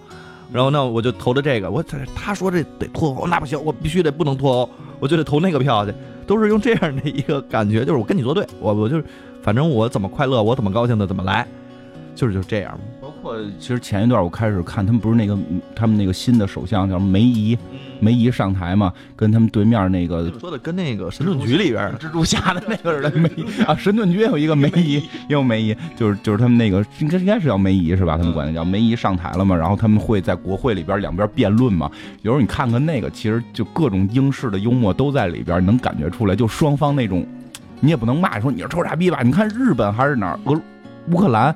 [0.52, 4.70] 然后那我就投的这个，我他他说这得脱欧，那不行，我必须得不能脱欧，
[5.00, 5.94] 我就得投那个票去，
[6.28, 9.06] 都是用这样的一个感觉，就是我跟你作对，我我就是，
[9.42, 11.48] 反正我怎么快乐，我怎么高兴的怎么来，
[12.14, 12.80] 就是就是这样。
[13.02, 15.38] 包括其实前一段我开始看他们不是那个
[15.76, 17.58] 他们那个新的首相叫梅姨。
[18.04, 23.30] 梅姨上台嘛，跟他们对面那个说的跟那个神盾局里边蜘蛛侠的那个似的梅
[23.66, 28.18] 啊，神盾局也有一个梅姨，也 有梅姨，就是就是他们那个应该应该是叫梅姨是吧？
[28.18, 31.90] 他们管那叫梅姨上台了嘛，然后他们会在国会里边两边辩论嘛。
[32.22, 36.36] 有时候你看看那个，其实就各种英式的幽默都在里边，能感觉出来。
[36.36, 37.26] 就双方那种，
[37.80, 39.22] 你也不能骂说你是臭傻逼吧？
[39.24, 40.60] 你看日本还是哪儿俄
[41.12, 41.56] 乌克兰。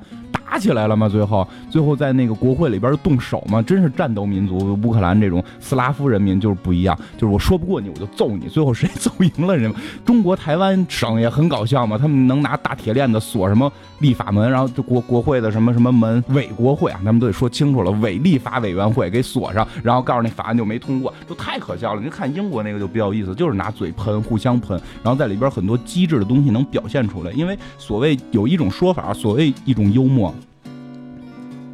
[0.50, 1.10] 打起来了吗？
[1.10, 3.62] 最后，最后在那个国会里边动手吗？
[3.62, 8.48] 真是战斗民族，乌克兰这种斯拉夫人民就是不一样，就是我说不过你，我就揍你。
[8.48, 9.72] 最后谁揍赢了人？
[10.06, 22.02] 中国台湾省也很搞笑嘛，他们能拿大铁链子锁什么立法门，然后就国国会的什么什么门伪国会啊，他们都得说清楚了，伪立法委员会给锁上，然后告诉那法案就没通过，就太可笑了。
[22.02, 27.32] 您看英国那个就比较有意思，就是拿嘴喷，互相喷，然后在里边很多机智的东西能表现出来。
[27.34, 30.34] 因为所谓有一种说法，所谓一种幽默。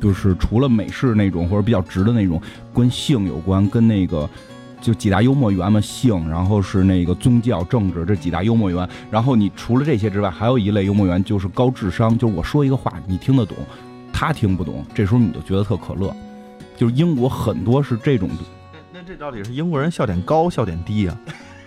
[0.04, 2.41] 就是除了美式那种或者比较直的那种，
[2.76, 4.30] 跟性有关，跟那个
[4.82, 8.89] 就几大幽默源嘛，性，然后是那个宗教、政治这几大幽默源。
[9.10, 13.56] 然后你除了这些之外，还有一类幽默源就是高智商，就是我说一个话你听得懂，
[14.12, 16.14] 他听不懂，这时候你就觉得特可乐。
[16.76, 18.30] 就是英国很多是这种。
[18.74, 21.18] 那那这到底是英国人笑点高笑点低啊？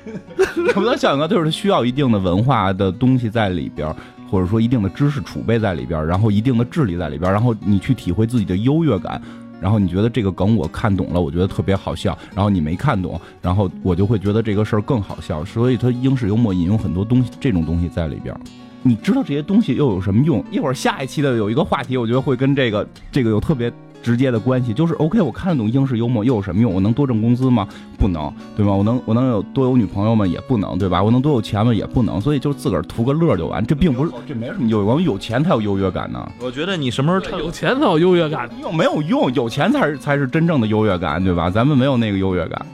[0.75, 3.97] 不能笑点高，就是他需要一定的文化的东西在里边。
[4.31, 9.21] 或者说一定的知识储备在里边，然后一定的智力在里边，然后你去体会自己的优越感，
[9.61, 15.45] 然后你觉得这个梗我看懂了，我觉得特别好笑，然后你没看懂，然后我就会觉得这个事儿更好笑。
[15.45, 18.35] 所以它英式幽默引用很多东西，这种东西在里边。
[18.83, 20.45] 你知道这些东西又有什么用？
[20.51, 23.73] 一会儿下一期的有一个话题，我觉得会跟这个这个有特别。
[24.07, 26.73] 直接的关系就是 OK，我看得懂英式幽默又有什么用？
[26.73, 27.67] 我能多挣工资吗？
[27.99, 28.73] 不能，对吗？
[28.73, 30.25] 我能我能有多有女朋友吗？
[30.25, 31.03] 也不能，对吧？
[31.03, 31.75] 我能多有钱吗？
[31.75, 32.21] 也不能。
[32.21, 33.67] 所以就自个儿图个乐就完。
[33.67, 35.03] 这并不是，这没什么优越感。
[35.03, 36.25] 有钱才有优越感呢。
[36.41, 38.49] 我觉得你什么时候有钱才有优越感？
[38.63, 39.35] 用没有用？
[39.35, 41.51] 有钱才是才是真正的优越感，对吧？
[41.51, 42.65] 咱们没有那个优越感。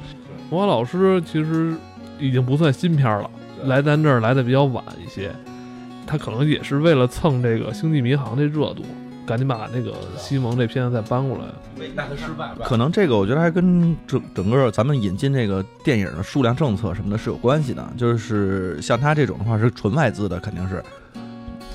[0.50, 1.74] 我老师其实
[2.18, 3.30] 已经不算新片了，
[3.64, 5.30] 来咱这儿来的比较晚一些。
[6.06, 8.84] 他可能也是为了蹭这个《星际迷航》这热度。
[9.24, 11.44] 赶紧把那个西蒙这片子再搬过来，
[11.94, 17.86] 那他失败可能这个我觉得还跟整整个咱们引进这个电影的数量政策什么的是有关系的。
[17.96, 20.82] 就是像他这种的话是纯外资的，肯定是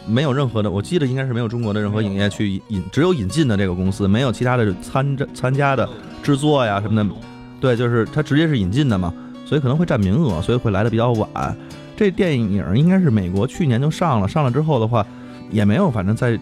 [0.06, 0.70] 没有任何的。
[0.70, 5.88] 我记得应该是没有中国的任何影业去引，只有引进的这个公司，没有其他的参参加的
[6.22, 7.16] 制作呀什么的。
[7.62, 9.14] 对，就是他直接是引进的嘛，
[9.45, 11.58] 所以可能会占名额，所以会来的比较晚。
[11.95, 15.06] 这电影应该是美国去年就上了，上了之后的话
[15.50, 16.38] 也没有，反正在。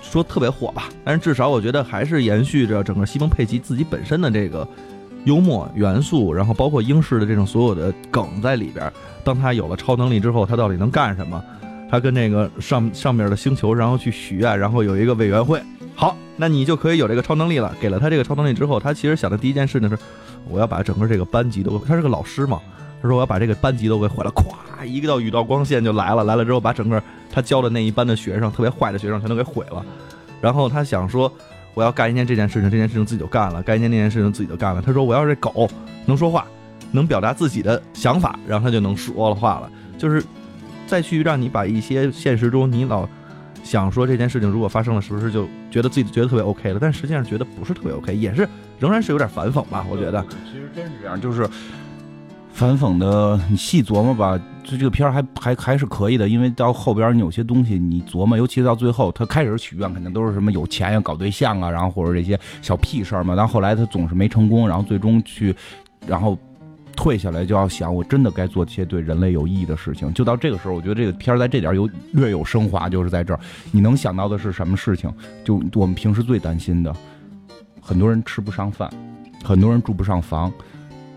[0.00, 4.66] 说特别火吧，但是至少我觉得还是延续着整个西蒙佩吉自己本身的这个
[5.24, 8.90] 幽默元素，然后包括英式的这种所有的梗在里边。
[9.22, 11.42] 当他有了超能力之后，他到底能干什么？
[11.90, 15.60] 他跟那个上上面的星球，然后去许愿，然后有一个委员会。
[15.94, 17.74] 好，那你就可以有这个超能力了。
[17.80, 19.98] 给了他这个超能力之后，他其实想的第一件事呢是，
[20.48, 22.60] 我要把整个这个班级都，他是个老师嘛，
[23.02, 24.54] 他说我要把这个班级都给毁了，咵。
[24.84, 29.84] 一个道雨道光线就来了，来了之后把整个他教的那一班的学生，特别坏的学生全都给毁了。
[30.40, 31.32] 然后他想说，
[31.74, 34.80] 我要干一件这件事情，这件事情自己就干了；干一件那件事情自己就干了。
[34.80, 35.68] 他说，我要是狗
[36.06, 36.46] 能说话，
[36.92, 39.70] 能表达自己的想法，然后他就能说了话了。
[39.98, 40.24] 就是
[40.86, 43.06] 再去让你把一些现实中你老
[43.62, 46.78] 想说这件事情如果发生了，是不是就觉得自己觉得特别 OK 了？
[46.80, 49.84] 但实际上觉得不是特别 OK，也是仍然是有点反讽吧？
[49.90, 50.24] 我觉得。
[50.50, 51.46] 其实真是这样，就是
[52.50, 65.54] 反讽的，你细琢磨吧，就这个片儿还还还是可以的，因为到后边你有些东西你琢磨，尤其到最后，他开始许愿肯定都是什么有钱呀、搞对象啊，然后或者这些小屁事儿嘛，但后来他总是没成功，然后最终去，
[66.06, 66.38] 然后。
[66.96, 70.12] 退下来就要想，我真的该做些对人类有意义的事情。
[70.12, 73.40] 就到这个时候，我觉得这个片儿在这点有略有升华，就是在这儿，
[73.70, 75.10] 你能想到的是什么事情？
[75.42, 76.94] 就我们平时最担心的，
[77.80, 78.90] 很多人吃不上饭，
[79.42, 80.52] 很多人住不上房，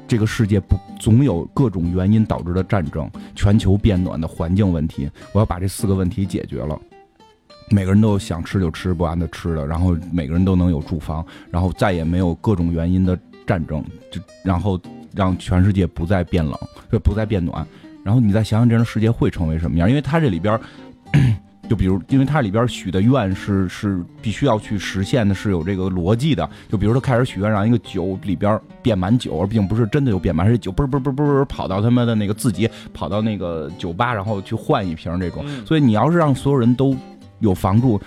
[0.07, 5.09] 这个世界不总有各种原因导致的战争、全球变暖的环境问题。
[5.33, 6.79] 我要把这四个问题解决了，
[7.69, 14.79] 每个人都有想吃就吃不完的吃的，然后每个人都能有住房，然后再也没有各种原因的战争，就然后。
[15.15, 16.57] 让全世界不再变冷，
[17.03, 17.63] 不再变暖。
[18.03, 19.87] 然后你再想想，这样的世界会成为什么样？
[19.87, 20.59] 因为它这里边，
[21.69, 26.47] 就比如，因为它里边许的愿是是必须要去实现的，是有这个逻辑的。
[26.69, 35.45] 就比如他开始许愿，让一个酒里边变满酒，而并不是真的有变满，是酒不是不是不是跑到他妈的那个自己跑到那个酒吧，然后去换一瓶这种。
[35.65, 36.95] 所以你要是让所有人都
[37.39, 37.99] 有房住。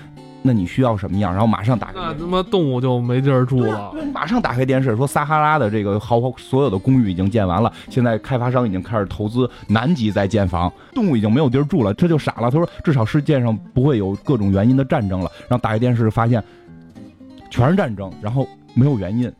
[0.46, 1.32] 那你需要什么样？
[1.32, 3.90] 然后马上打开，那他妈动物就没地儿住了。
[3.92, 12.50] 对，马上打开电视，说撒哈拉的这个豪华所有的公寓已经建完了，现在开发商已经开始投资南极在建房，动物已经没有地儿住了，他就傻了。
[12.50, 15.30] 他说，至少世界上不会有各种原因的战争了。
[15.48, 16.42] 然后打开电视发现，
[17.50, 19.30] 全是战争，然后没有原因。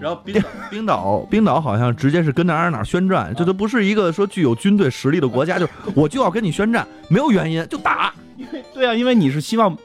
[0.00, 8.12] 然后冰冰岛冰岛好像直接是跟哪儿哪儿宣战，这都不是一个说具有军队实力的国家，就我就要跟你宣战，没有原因就打。
[8.36, 9.76] 因为对啊，因为你是希望。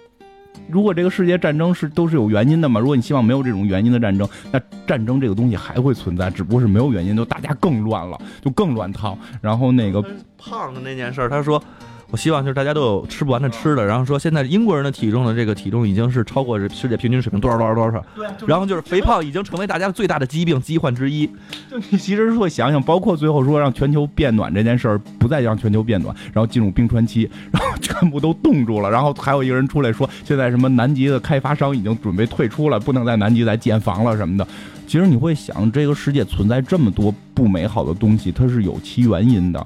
[0.70, 2.80] 如果这个世界战争是都是有原因的嘛？
[2.80, 9.18] 如果你希望没有这种原因的战争，那战争这个东西还会存在，只不过是没有原因，就大家更乱了，就更乱套。
[9.42, 10.02] 然后那个
[10.38, 11.62] 胖的那件事，他说。
[12.10, 21.28] 我希望就是大家都有吃不完的吃的，然后说现在英国人的体重的这个体重已经是超过世界平均水平多少多少多少，对，然后就是肥胖已经成为大家最大的疾病疾患之一。
[21.70, 34.48] 就你其实会想想，包括最后说让全球变暖这件事儿，不再让全球变暖，然后进入冰川期， 然后全部都冻住了，然后还有一个人出来说，现在什么南极的开发商已经准备退出了，不能在南极再建房了什么的。
[34.88, 39.60] 其实你会想，这个世界存在这么多不美好的东西，它是有其原因的。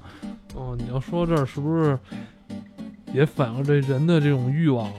[0.55, 1.97] 哦，你要说这儿是不是？
[3.13, 4.91] 也反映这人的这种欲望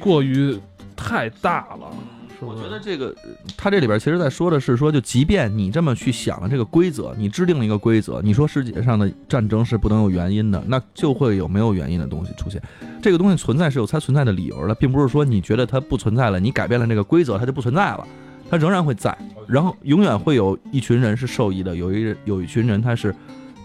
[0.00, 0.58] 过于
[0.96, 1.90] 太大了，
[2.38, 3.14] 是我觉得这个
[3.56, 12.62] 他这里边其实在说的是说，就即便你这么去想了这个规则，你制定了一个规则，你说世界上的战争是不能有原因的，那就会有没有原因的东西出现。
[13.02, 18.06] 这个东西存在是有它存在的理由的，并不是说你觉得它不存在了，你改变了这个规则，它就不存在了，
[18.50, 19.16] 它仍然会在，
[19.48, 23.14] 然后永远会有一群人是受益的，有一有一群人他是。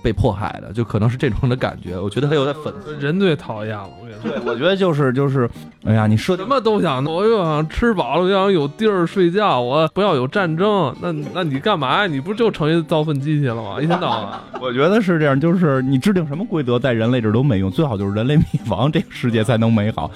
[0.01, 1.99] 被迫害的，就可能是这种的感觉。
[1.99, 3.89] 我觉得他有点粉，人最讨厌了。
[4.21, 5.49] 对，我觉得就是就是，
[5.85, 10.93] 哎呀，你说什么都想，我又想吃饱了，又想有地儿睡觉，我不要有战争。
[11.01, 12.07] 那那你干嘛呀？
[12.07, 13.77] 你不就成一造粪机器了吗？
[13.81, 14.39] 一天到晚。
[14.61, 20.11] 我觉得是这样，就是你制定什么规则，在人类这都没用，最好就是人类灭亡，这个世界才能美好。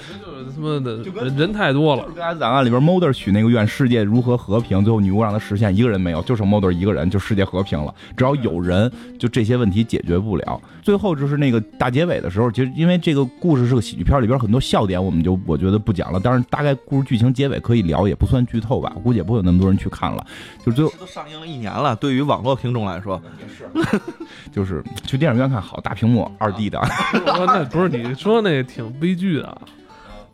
[0.54, 2.04] 他妈的，人人太多了。
[2.14, 4.82] 跟档案里边，Mother 许那个愿，世界如何和平？
[4.84, 7.94] 最后女巫让他实现，一个人没有，就剩 Mother 一个人，就世界和平了。
[8.16, 10.60] 只要有人，就这些问题解决不了。
[10.82, 16.20] 最后就是那个大结尾的时候，其实因为这个故事是个喜剧片，里边很多笑点，我们就我觉得不讲了。
[16.22, 18.92] 但是大概故事剧情结尾可以聊，也不算剧透吧。
[18.94, 20.24] 我估计也不会有那么多人去看了。
[20.64, 24.00] 就最后都上映了一年了，对于网络听众来说也是，
[24.52, 26.80] 就是去电影院看好大屏幕二 D 的。
[27.24, 29.58] 那不是你说那挺悲剧的。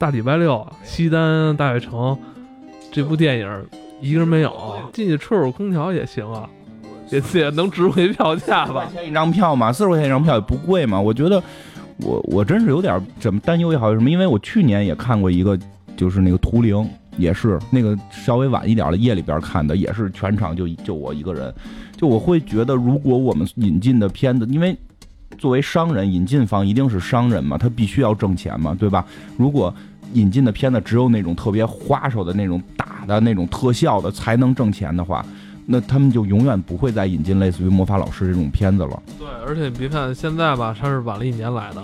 [0.01, 2.17] 大礼拜六，西单大悦城，
[2.91, 3.47] 这部电影
[4.01, 4.51] 一个人没有，
[4.95, 6.49] 进去吹会儿空调也行啊，
[7.11, 8.87] 也也能值回票价吧？
[8.87, 10.99] 四十块钱一张票嘛，四十块钱一张票也不贵嘛。
[10.99, 11.43] 我觉得，
[11.99, 15.59] 我我真是有点怎么担忧也好什么，因为我去年也看过一个，
[15.99, 16.89] 就是那个图灵，
[17.19, 21.55] 也是那个稍微晚一点的夜里边看的，也是全场就就我一个人，
[21.95, 24.75] 就我会觉得，如果我们引进的片子，因为。
[25.39, 29.07] 作为商人，引进方一定是商人嘛，他必须要挣钱嘛，对吧？
[29.39, 29.75] 如果
[30.13, 35.25] 引进的片子只有那种特别花哨的那种打的那种特效的才能挣钱的话，
[35.67, 39.03] 那他们就永远不会再引进类似于魔法老师这种片子了。
[39.19, 41.83] 对，而且别看现在吧，它是晚了一年来的，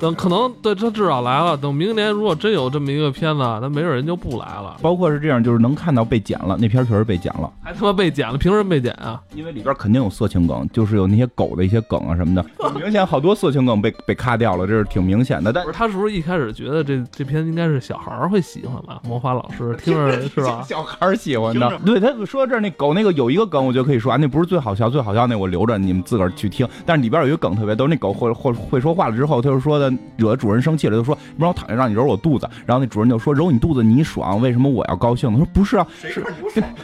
[0.00, 9.20] 等可能对他至少来了，等明年如果真有这么一个片子，那没准人就不来了，包括是这样，就是能看到被剪了，那片确实被剪了，还他妈被剪了，凭什么被剪啊？
[9.34, 12.44] 因为里边肯定有色情梗，就是有那些狗的一些梗啊什么的，
[12.74, 15.52] 明显好多色情梗被被咔掉了，这是挺明显的。
[15.52, 19.00] 但是他是不是一开始觉得这这片应该是小孩儿会喜欢吧？
[19.04, 20.62] 魔法老师 听着是吧？
[20.62, 21.78] 小孩儿喜欢的。
[21.84, 26.66] 对，他说到这儿那狗那个有一个梗，我觉得可以说啊，那不是最好笑，最好笑那我留着你们自个儿去听。
[26.86, 32.48] 但是里边有一个梗特别逗，那狗会会会说话了之后，他就说的惹主人生气了，就说不让我躺下，让你揉我肚子。
[32.66, 35.38] 然后那主人就说揉你肚子你爽，为什么我要高兴呢？
[35.38, 36.24] 他说不是啊，是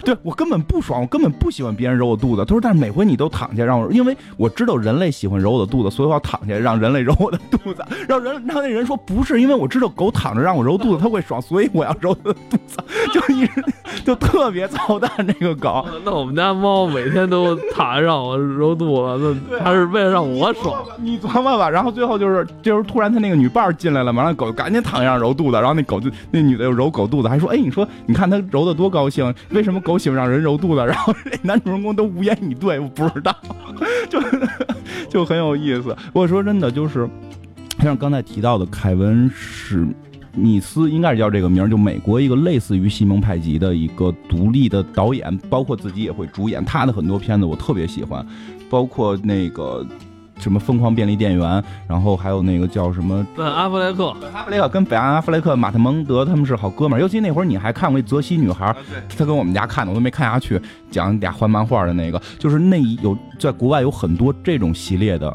[0.05, 2.45] 对 我根本不爽，我根本不喜欢别人揉我肚子。
[2.45, 7.85] 他说但是每回你都躺下让我，因为我知道人类喜欢揉我的肚子，所以我要躺下让人类揉我的肚子。
[8.09, 12.79] 让人让那人说不是，因为我知道狗躺着让我揉肚子它会爽，所以我要揉它的肚子。
[13.13, 13.65] 就一直
[14.05, 15.87] 就特别操蛋这个狗。
[16.05, 20.83] 那我们家猫每天都躺着让我揉肚子，那它是为了让我爽。
[20.99, 21.69] 你琢磨吧。
[21.69, 30.85] 然后最后就是这时候突然他那个女伴进来了，完了狗赶紧躺下揉肚子，然后那狗就那女的又揉狗肚子，还说哎你说你看他揉的多高兴，为什么狗喜欢让人揉肚子？
[30.85, 33.37] 然后这男主人公都无言以对，我不知道，
[34.09, 34.19] 就
[35.11, 35.95] 就很有意思。
[36.13, 37.09] 我说真的就是
[37.81, 39.87] 像刚才提到的凯文史。
[40.37, 48.27] 密斯应该是叫这个名，就美国一个类似于西蒙派吉的一个独立的导演，包括自己也会主演他的很多片子，我特别喜欢，
[48.69, 49.87] 包括那个
[50.45, 51.49] 什么《疯狂便利店员》，
[51.89, 58.67] 然后还有那个叫什么本阿弗雷克，阿弗雷克跟北安阿弗雷克、马特蒙德他们是好哥们儿，尤其那会儿你还看过《泽西女孩》，
[59.17, 65.35] 他跟我们家看的，我都没看下去，讲俩画漫画的那个，就是那有在国外有很多这种系列的，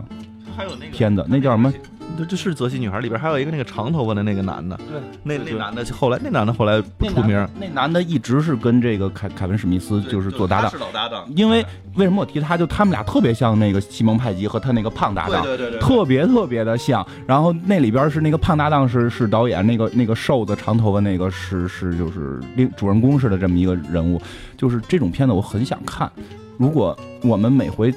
[0.55, 1.73] 还有那个片子，那叫什么？
[2.17, 11.25] 这这是泽西女孩里边还有一个那个长头发的那个男的，对，那那男的后来那男的后来不出名，那男的一直是跟这个凯凯文史密斯就是做搭档，是老搭档。
[11.35, 17.05] 因为为什么我提他，就他们俩特别像那个西蒙派吉和他那个胖搭档，对对对，特别特别的像。
[17.25, 24.21] 然后那里边是那个胖搭档是是导演，那个那个瘦的长头发那个是是就是另主人公似的这么一个人物，
[24.57, 26.11] 就是这种片子我很想看。
[26.57, 27.93] 如果我们每回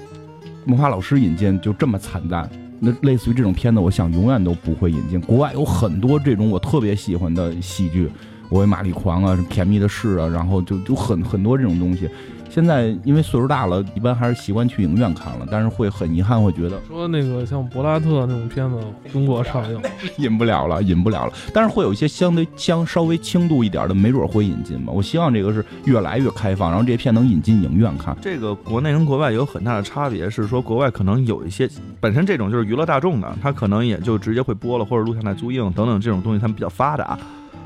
[0.64, 2.48] 魔法老师引进就这么惨淡。
[2.84, 5.20] 那类似于这种片子，我想永远都不会引进。
[5.20, 8.10] 国外有很多这种我特别喜欢的喜剧，
[8.48, 12.08] 我为玛丽狂啊，甜蜜的事啊，然后就就很很多这种东西。
[12.52, 18.78] 现在因为岁数大了，一般还是习惯去影院看了，但是会很遗憾，会觉得说那个像柏拉特那种片子，
[19.10, 19.80] 中国上映
[20.18, 21.32] 引不了了，引不了了。
[21.54, 24.92] 但是会有一些相对相稍微轻度一点的，没准会引进吧。
[24.94, 28.14] 我希望这个是越来越开放，然后这些片能引进影院看。
[28.20, 31.66] 这个国内跟国外有很大的差别，是说国外可能有一些
[32.00, 37.18] 本身这种就是娱乐大众的，他可能也就直接会播了，或者录像带租映等等这种东西，他们比较发达。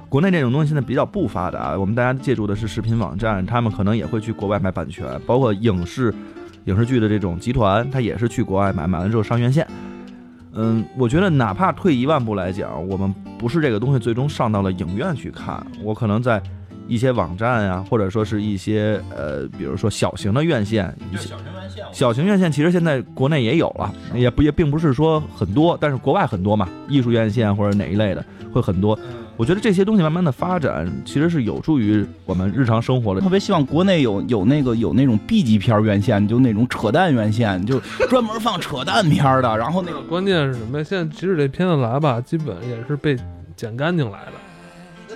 [0.08, 6.14] 国内这种东西现在比较不发达，我们大家借助的是视频网站，他们可能也会去国外买版权，包括影视
[6.64, 9.66] 影视剧的这种集团，他也是去国外买，买完之后上院线。
[10.52, 16.40] 嗯，我觉得哪怕退一万步来讲，我们不是这个东西最终上到了影院去看，我可能在
[16.86, 28.98] 一些网站呀，或者说是一些呃，比如说小型的院线，小型院线，小型院线其实现在国内也有了，也不也并不是说很多，但是国外很多嘛，艺术院线或者哪一类的会很多。
[29.36, 33.20] 我觉得这些东西慢慢的发展，其实是有助于我们日常生活的。
[33.20, 37.78] 特别希望国内有有那个有那种 B 级片院线，就那种扯淡院线，就
[38.08, 39.56] 专门放扯淡片的。
[39.58, 40.82] 然后那个关键是什么？
[40.82, 43.14] 现在即使这片子来吧，基本也是被
[43.54, 44.32] 剪干净来的。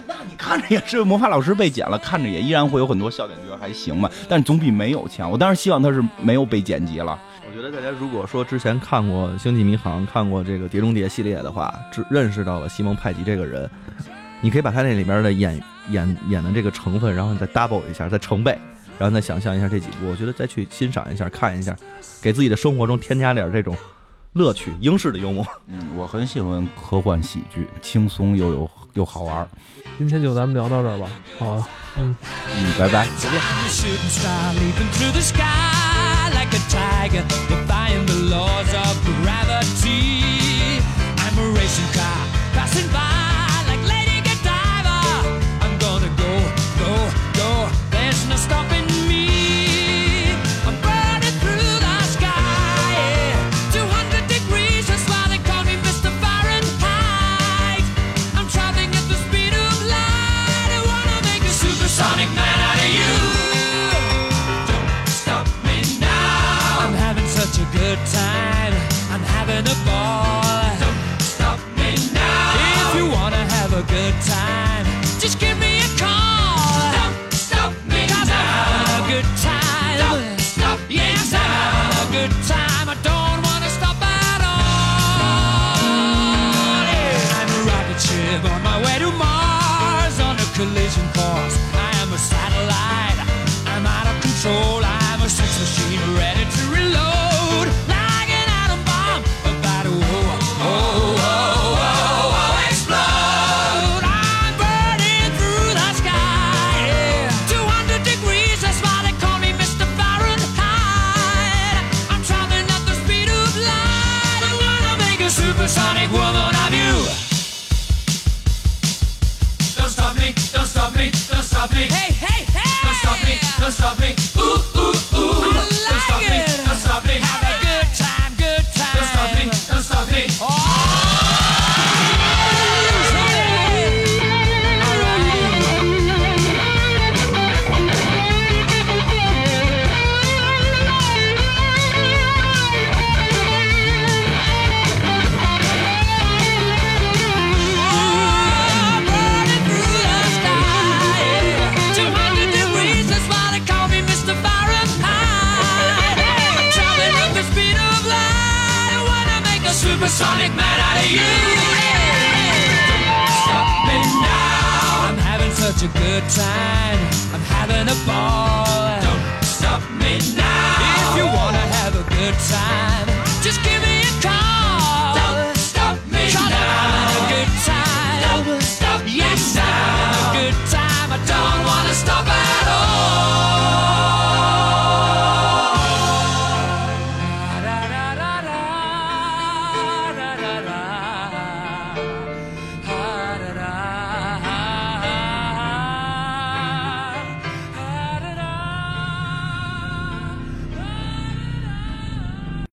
[0.07, 4.11] 那你看着也是魔法老师被剪了，看着也依然会有很多笑点，觉得还行吧。
[4.29, 5.31] 但总比没有强。
[5.31, 7.19] 我当然希望他是没有被剪辑了。
[7.49, 13.69] 我觉得大家如果说之前看过《星际迷航》、看过这个《碟中谍》系列的话，只认识到了西蒙派吉这个人。
[14.41, 18.59] 你可以把它那里面的演演演的这个成分，然后你再 double 一下，再成倍，
[18.99, 21.77] 然后再想象一下这几部，我觉得再去欣赏一下，看一下，
[22.23, 23.77] 给自己的生活中添加点这种
[24.33, 25.47] 乐趣，英式的幽默。
[25.67, 29.49] 嗯，我很喜欢科幻喜剧，轻松又有又好玩。
[29.99, 31.07] 今天就咱们聊到这儿吧，
[31.39, 31.69] 好、
[31.99, 32.17] 嗯
[32.57, 33.41] 嗯，拜拜，再见。
[37.49, 40.30] Defying the laws of gravity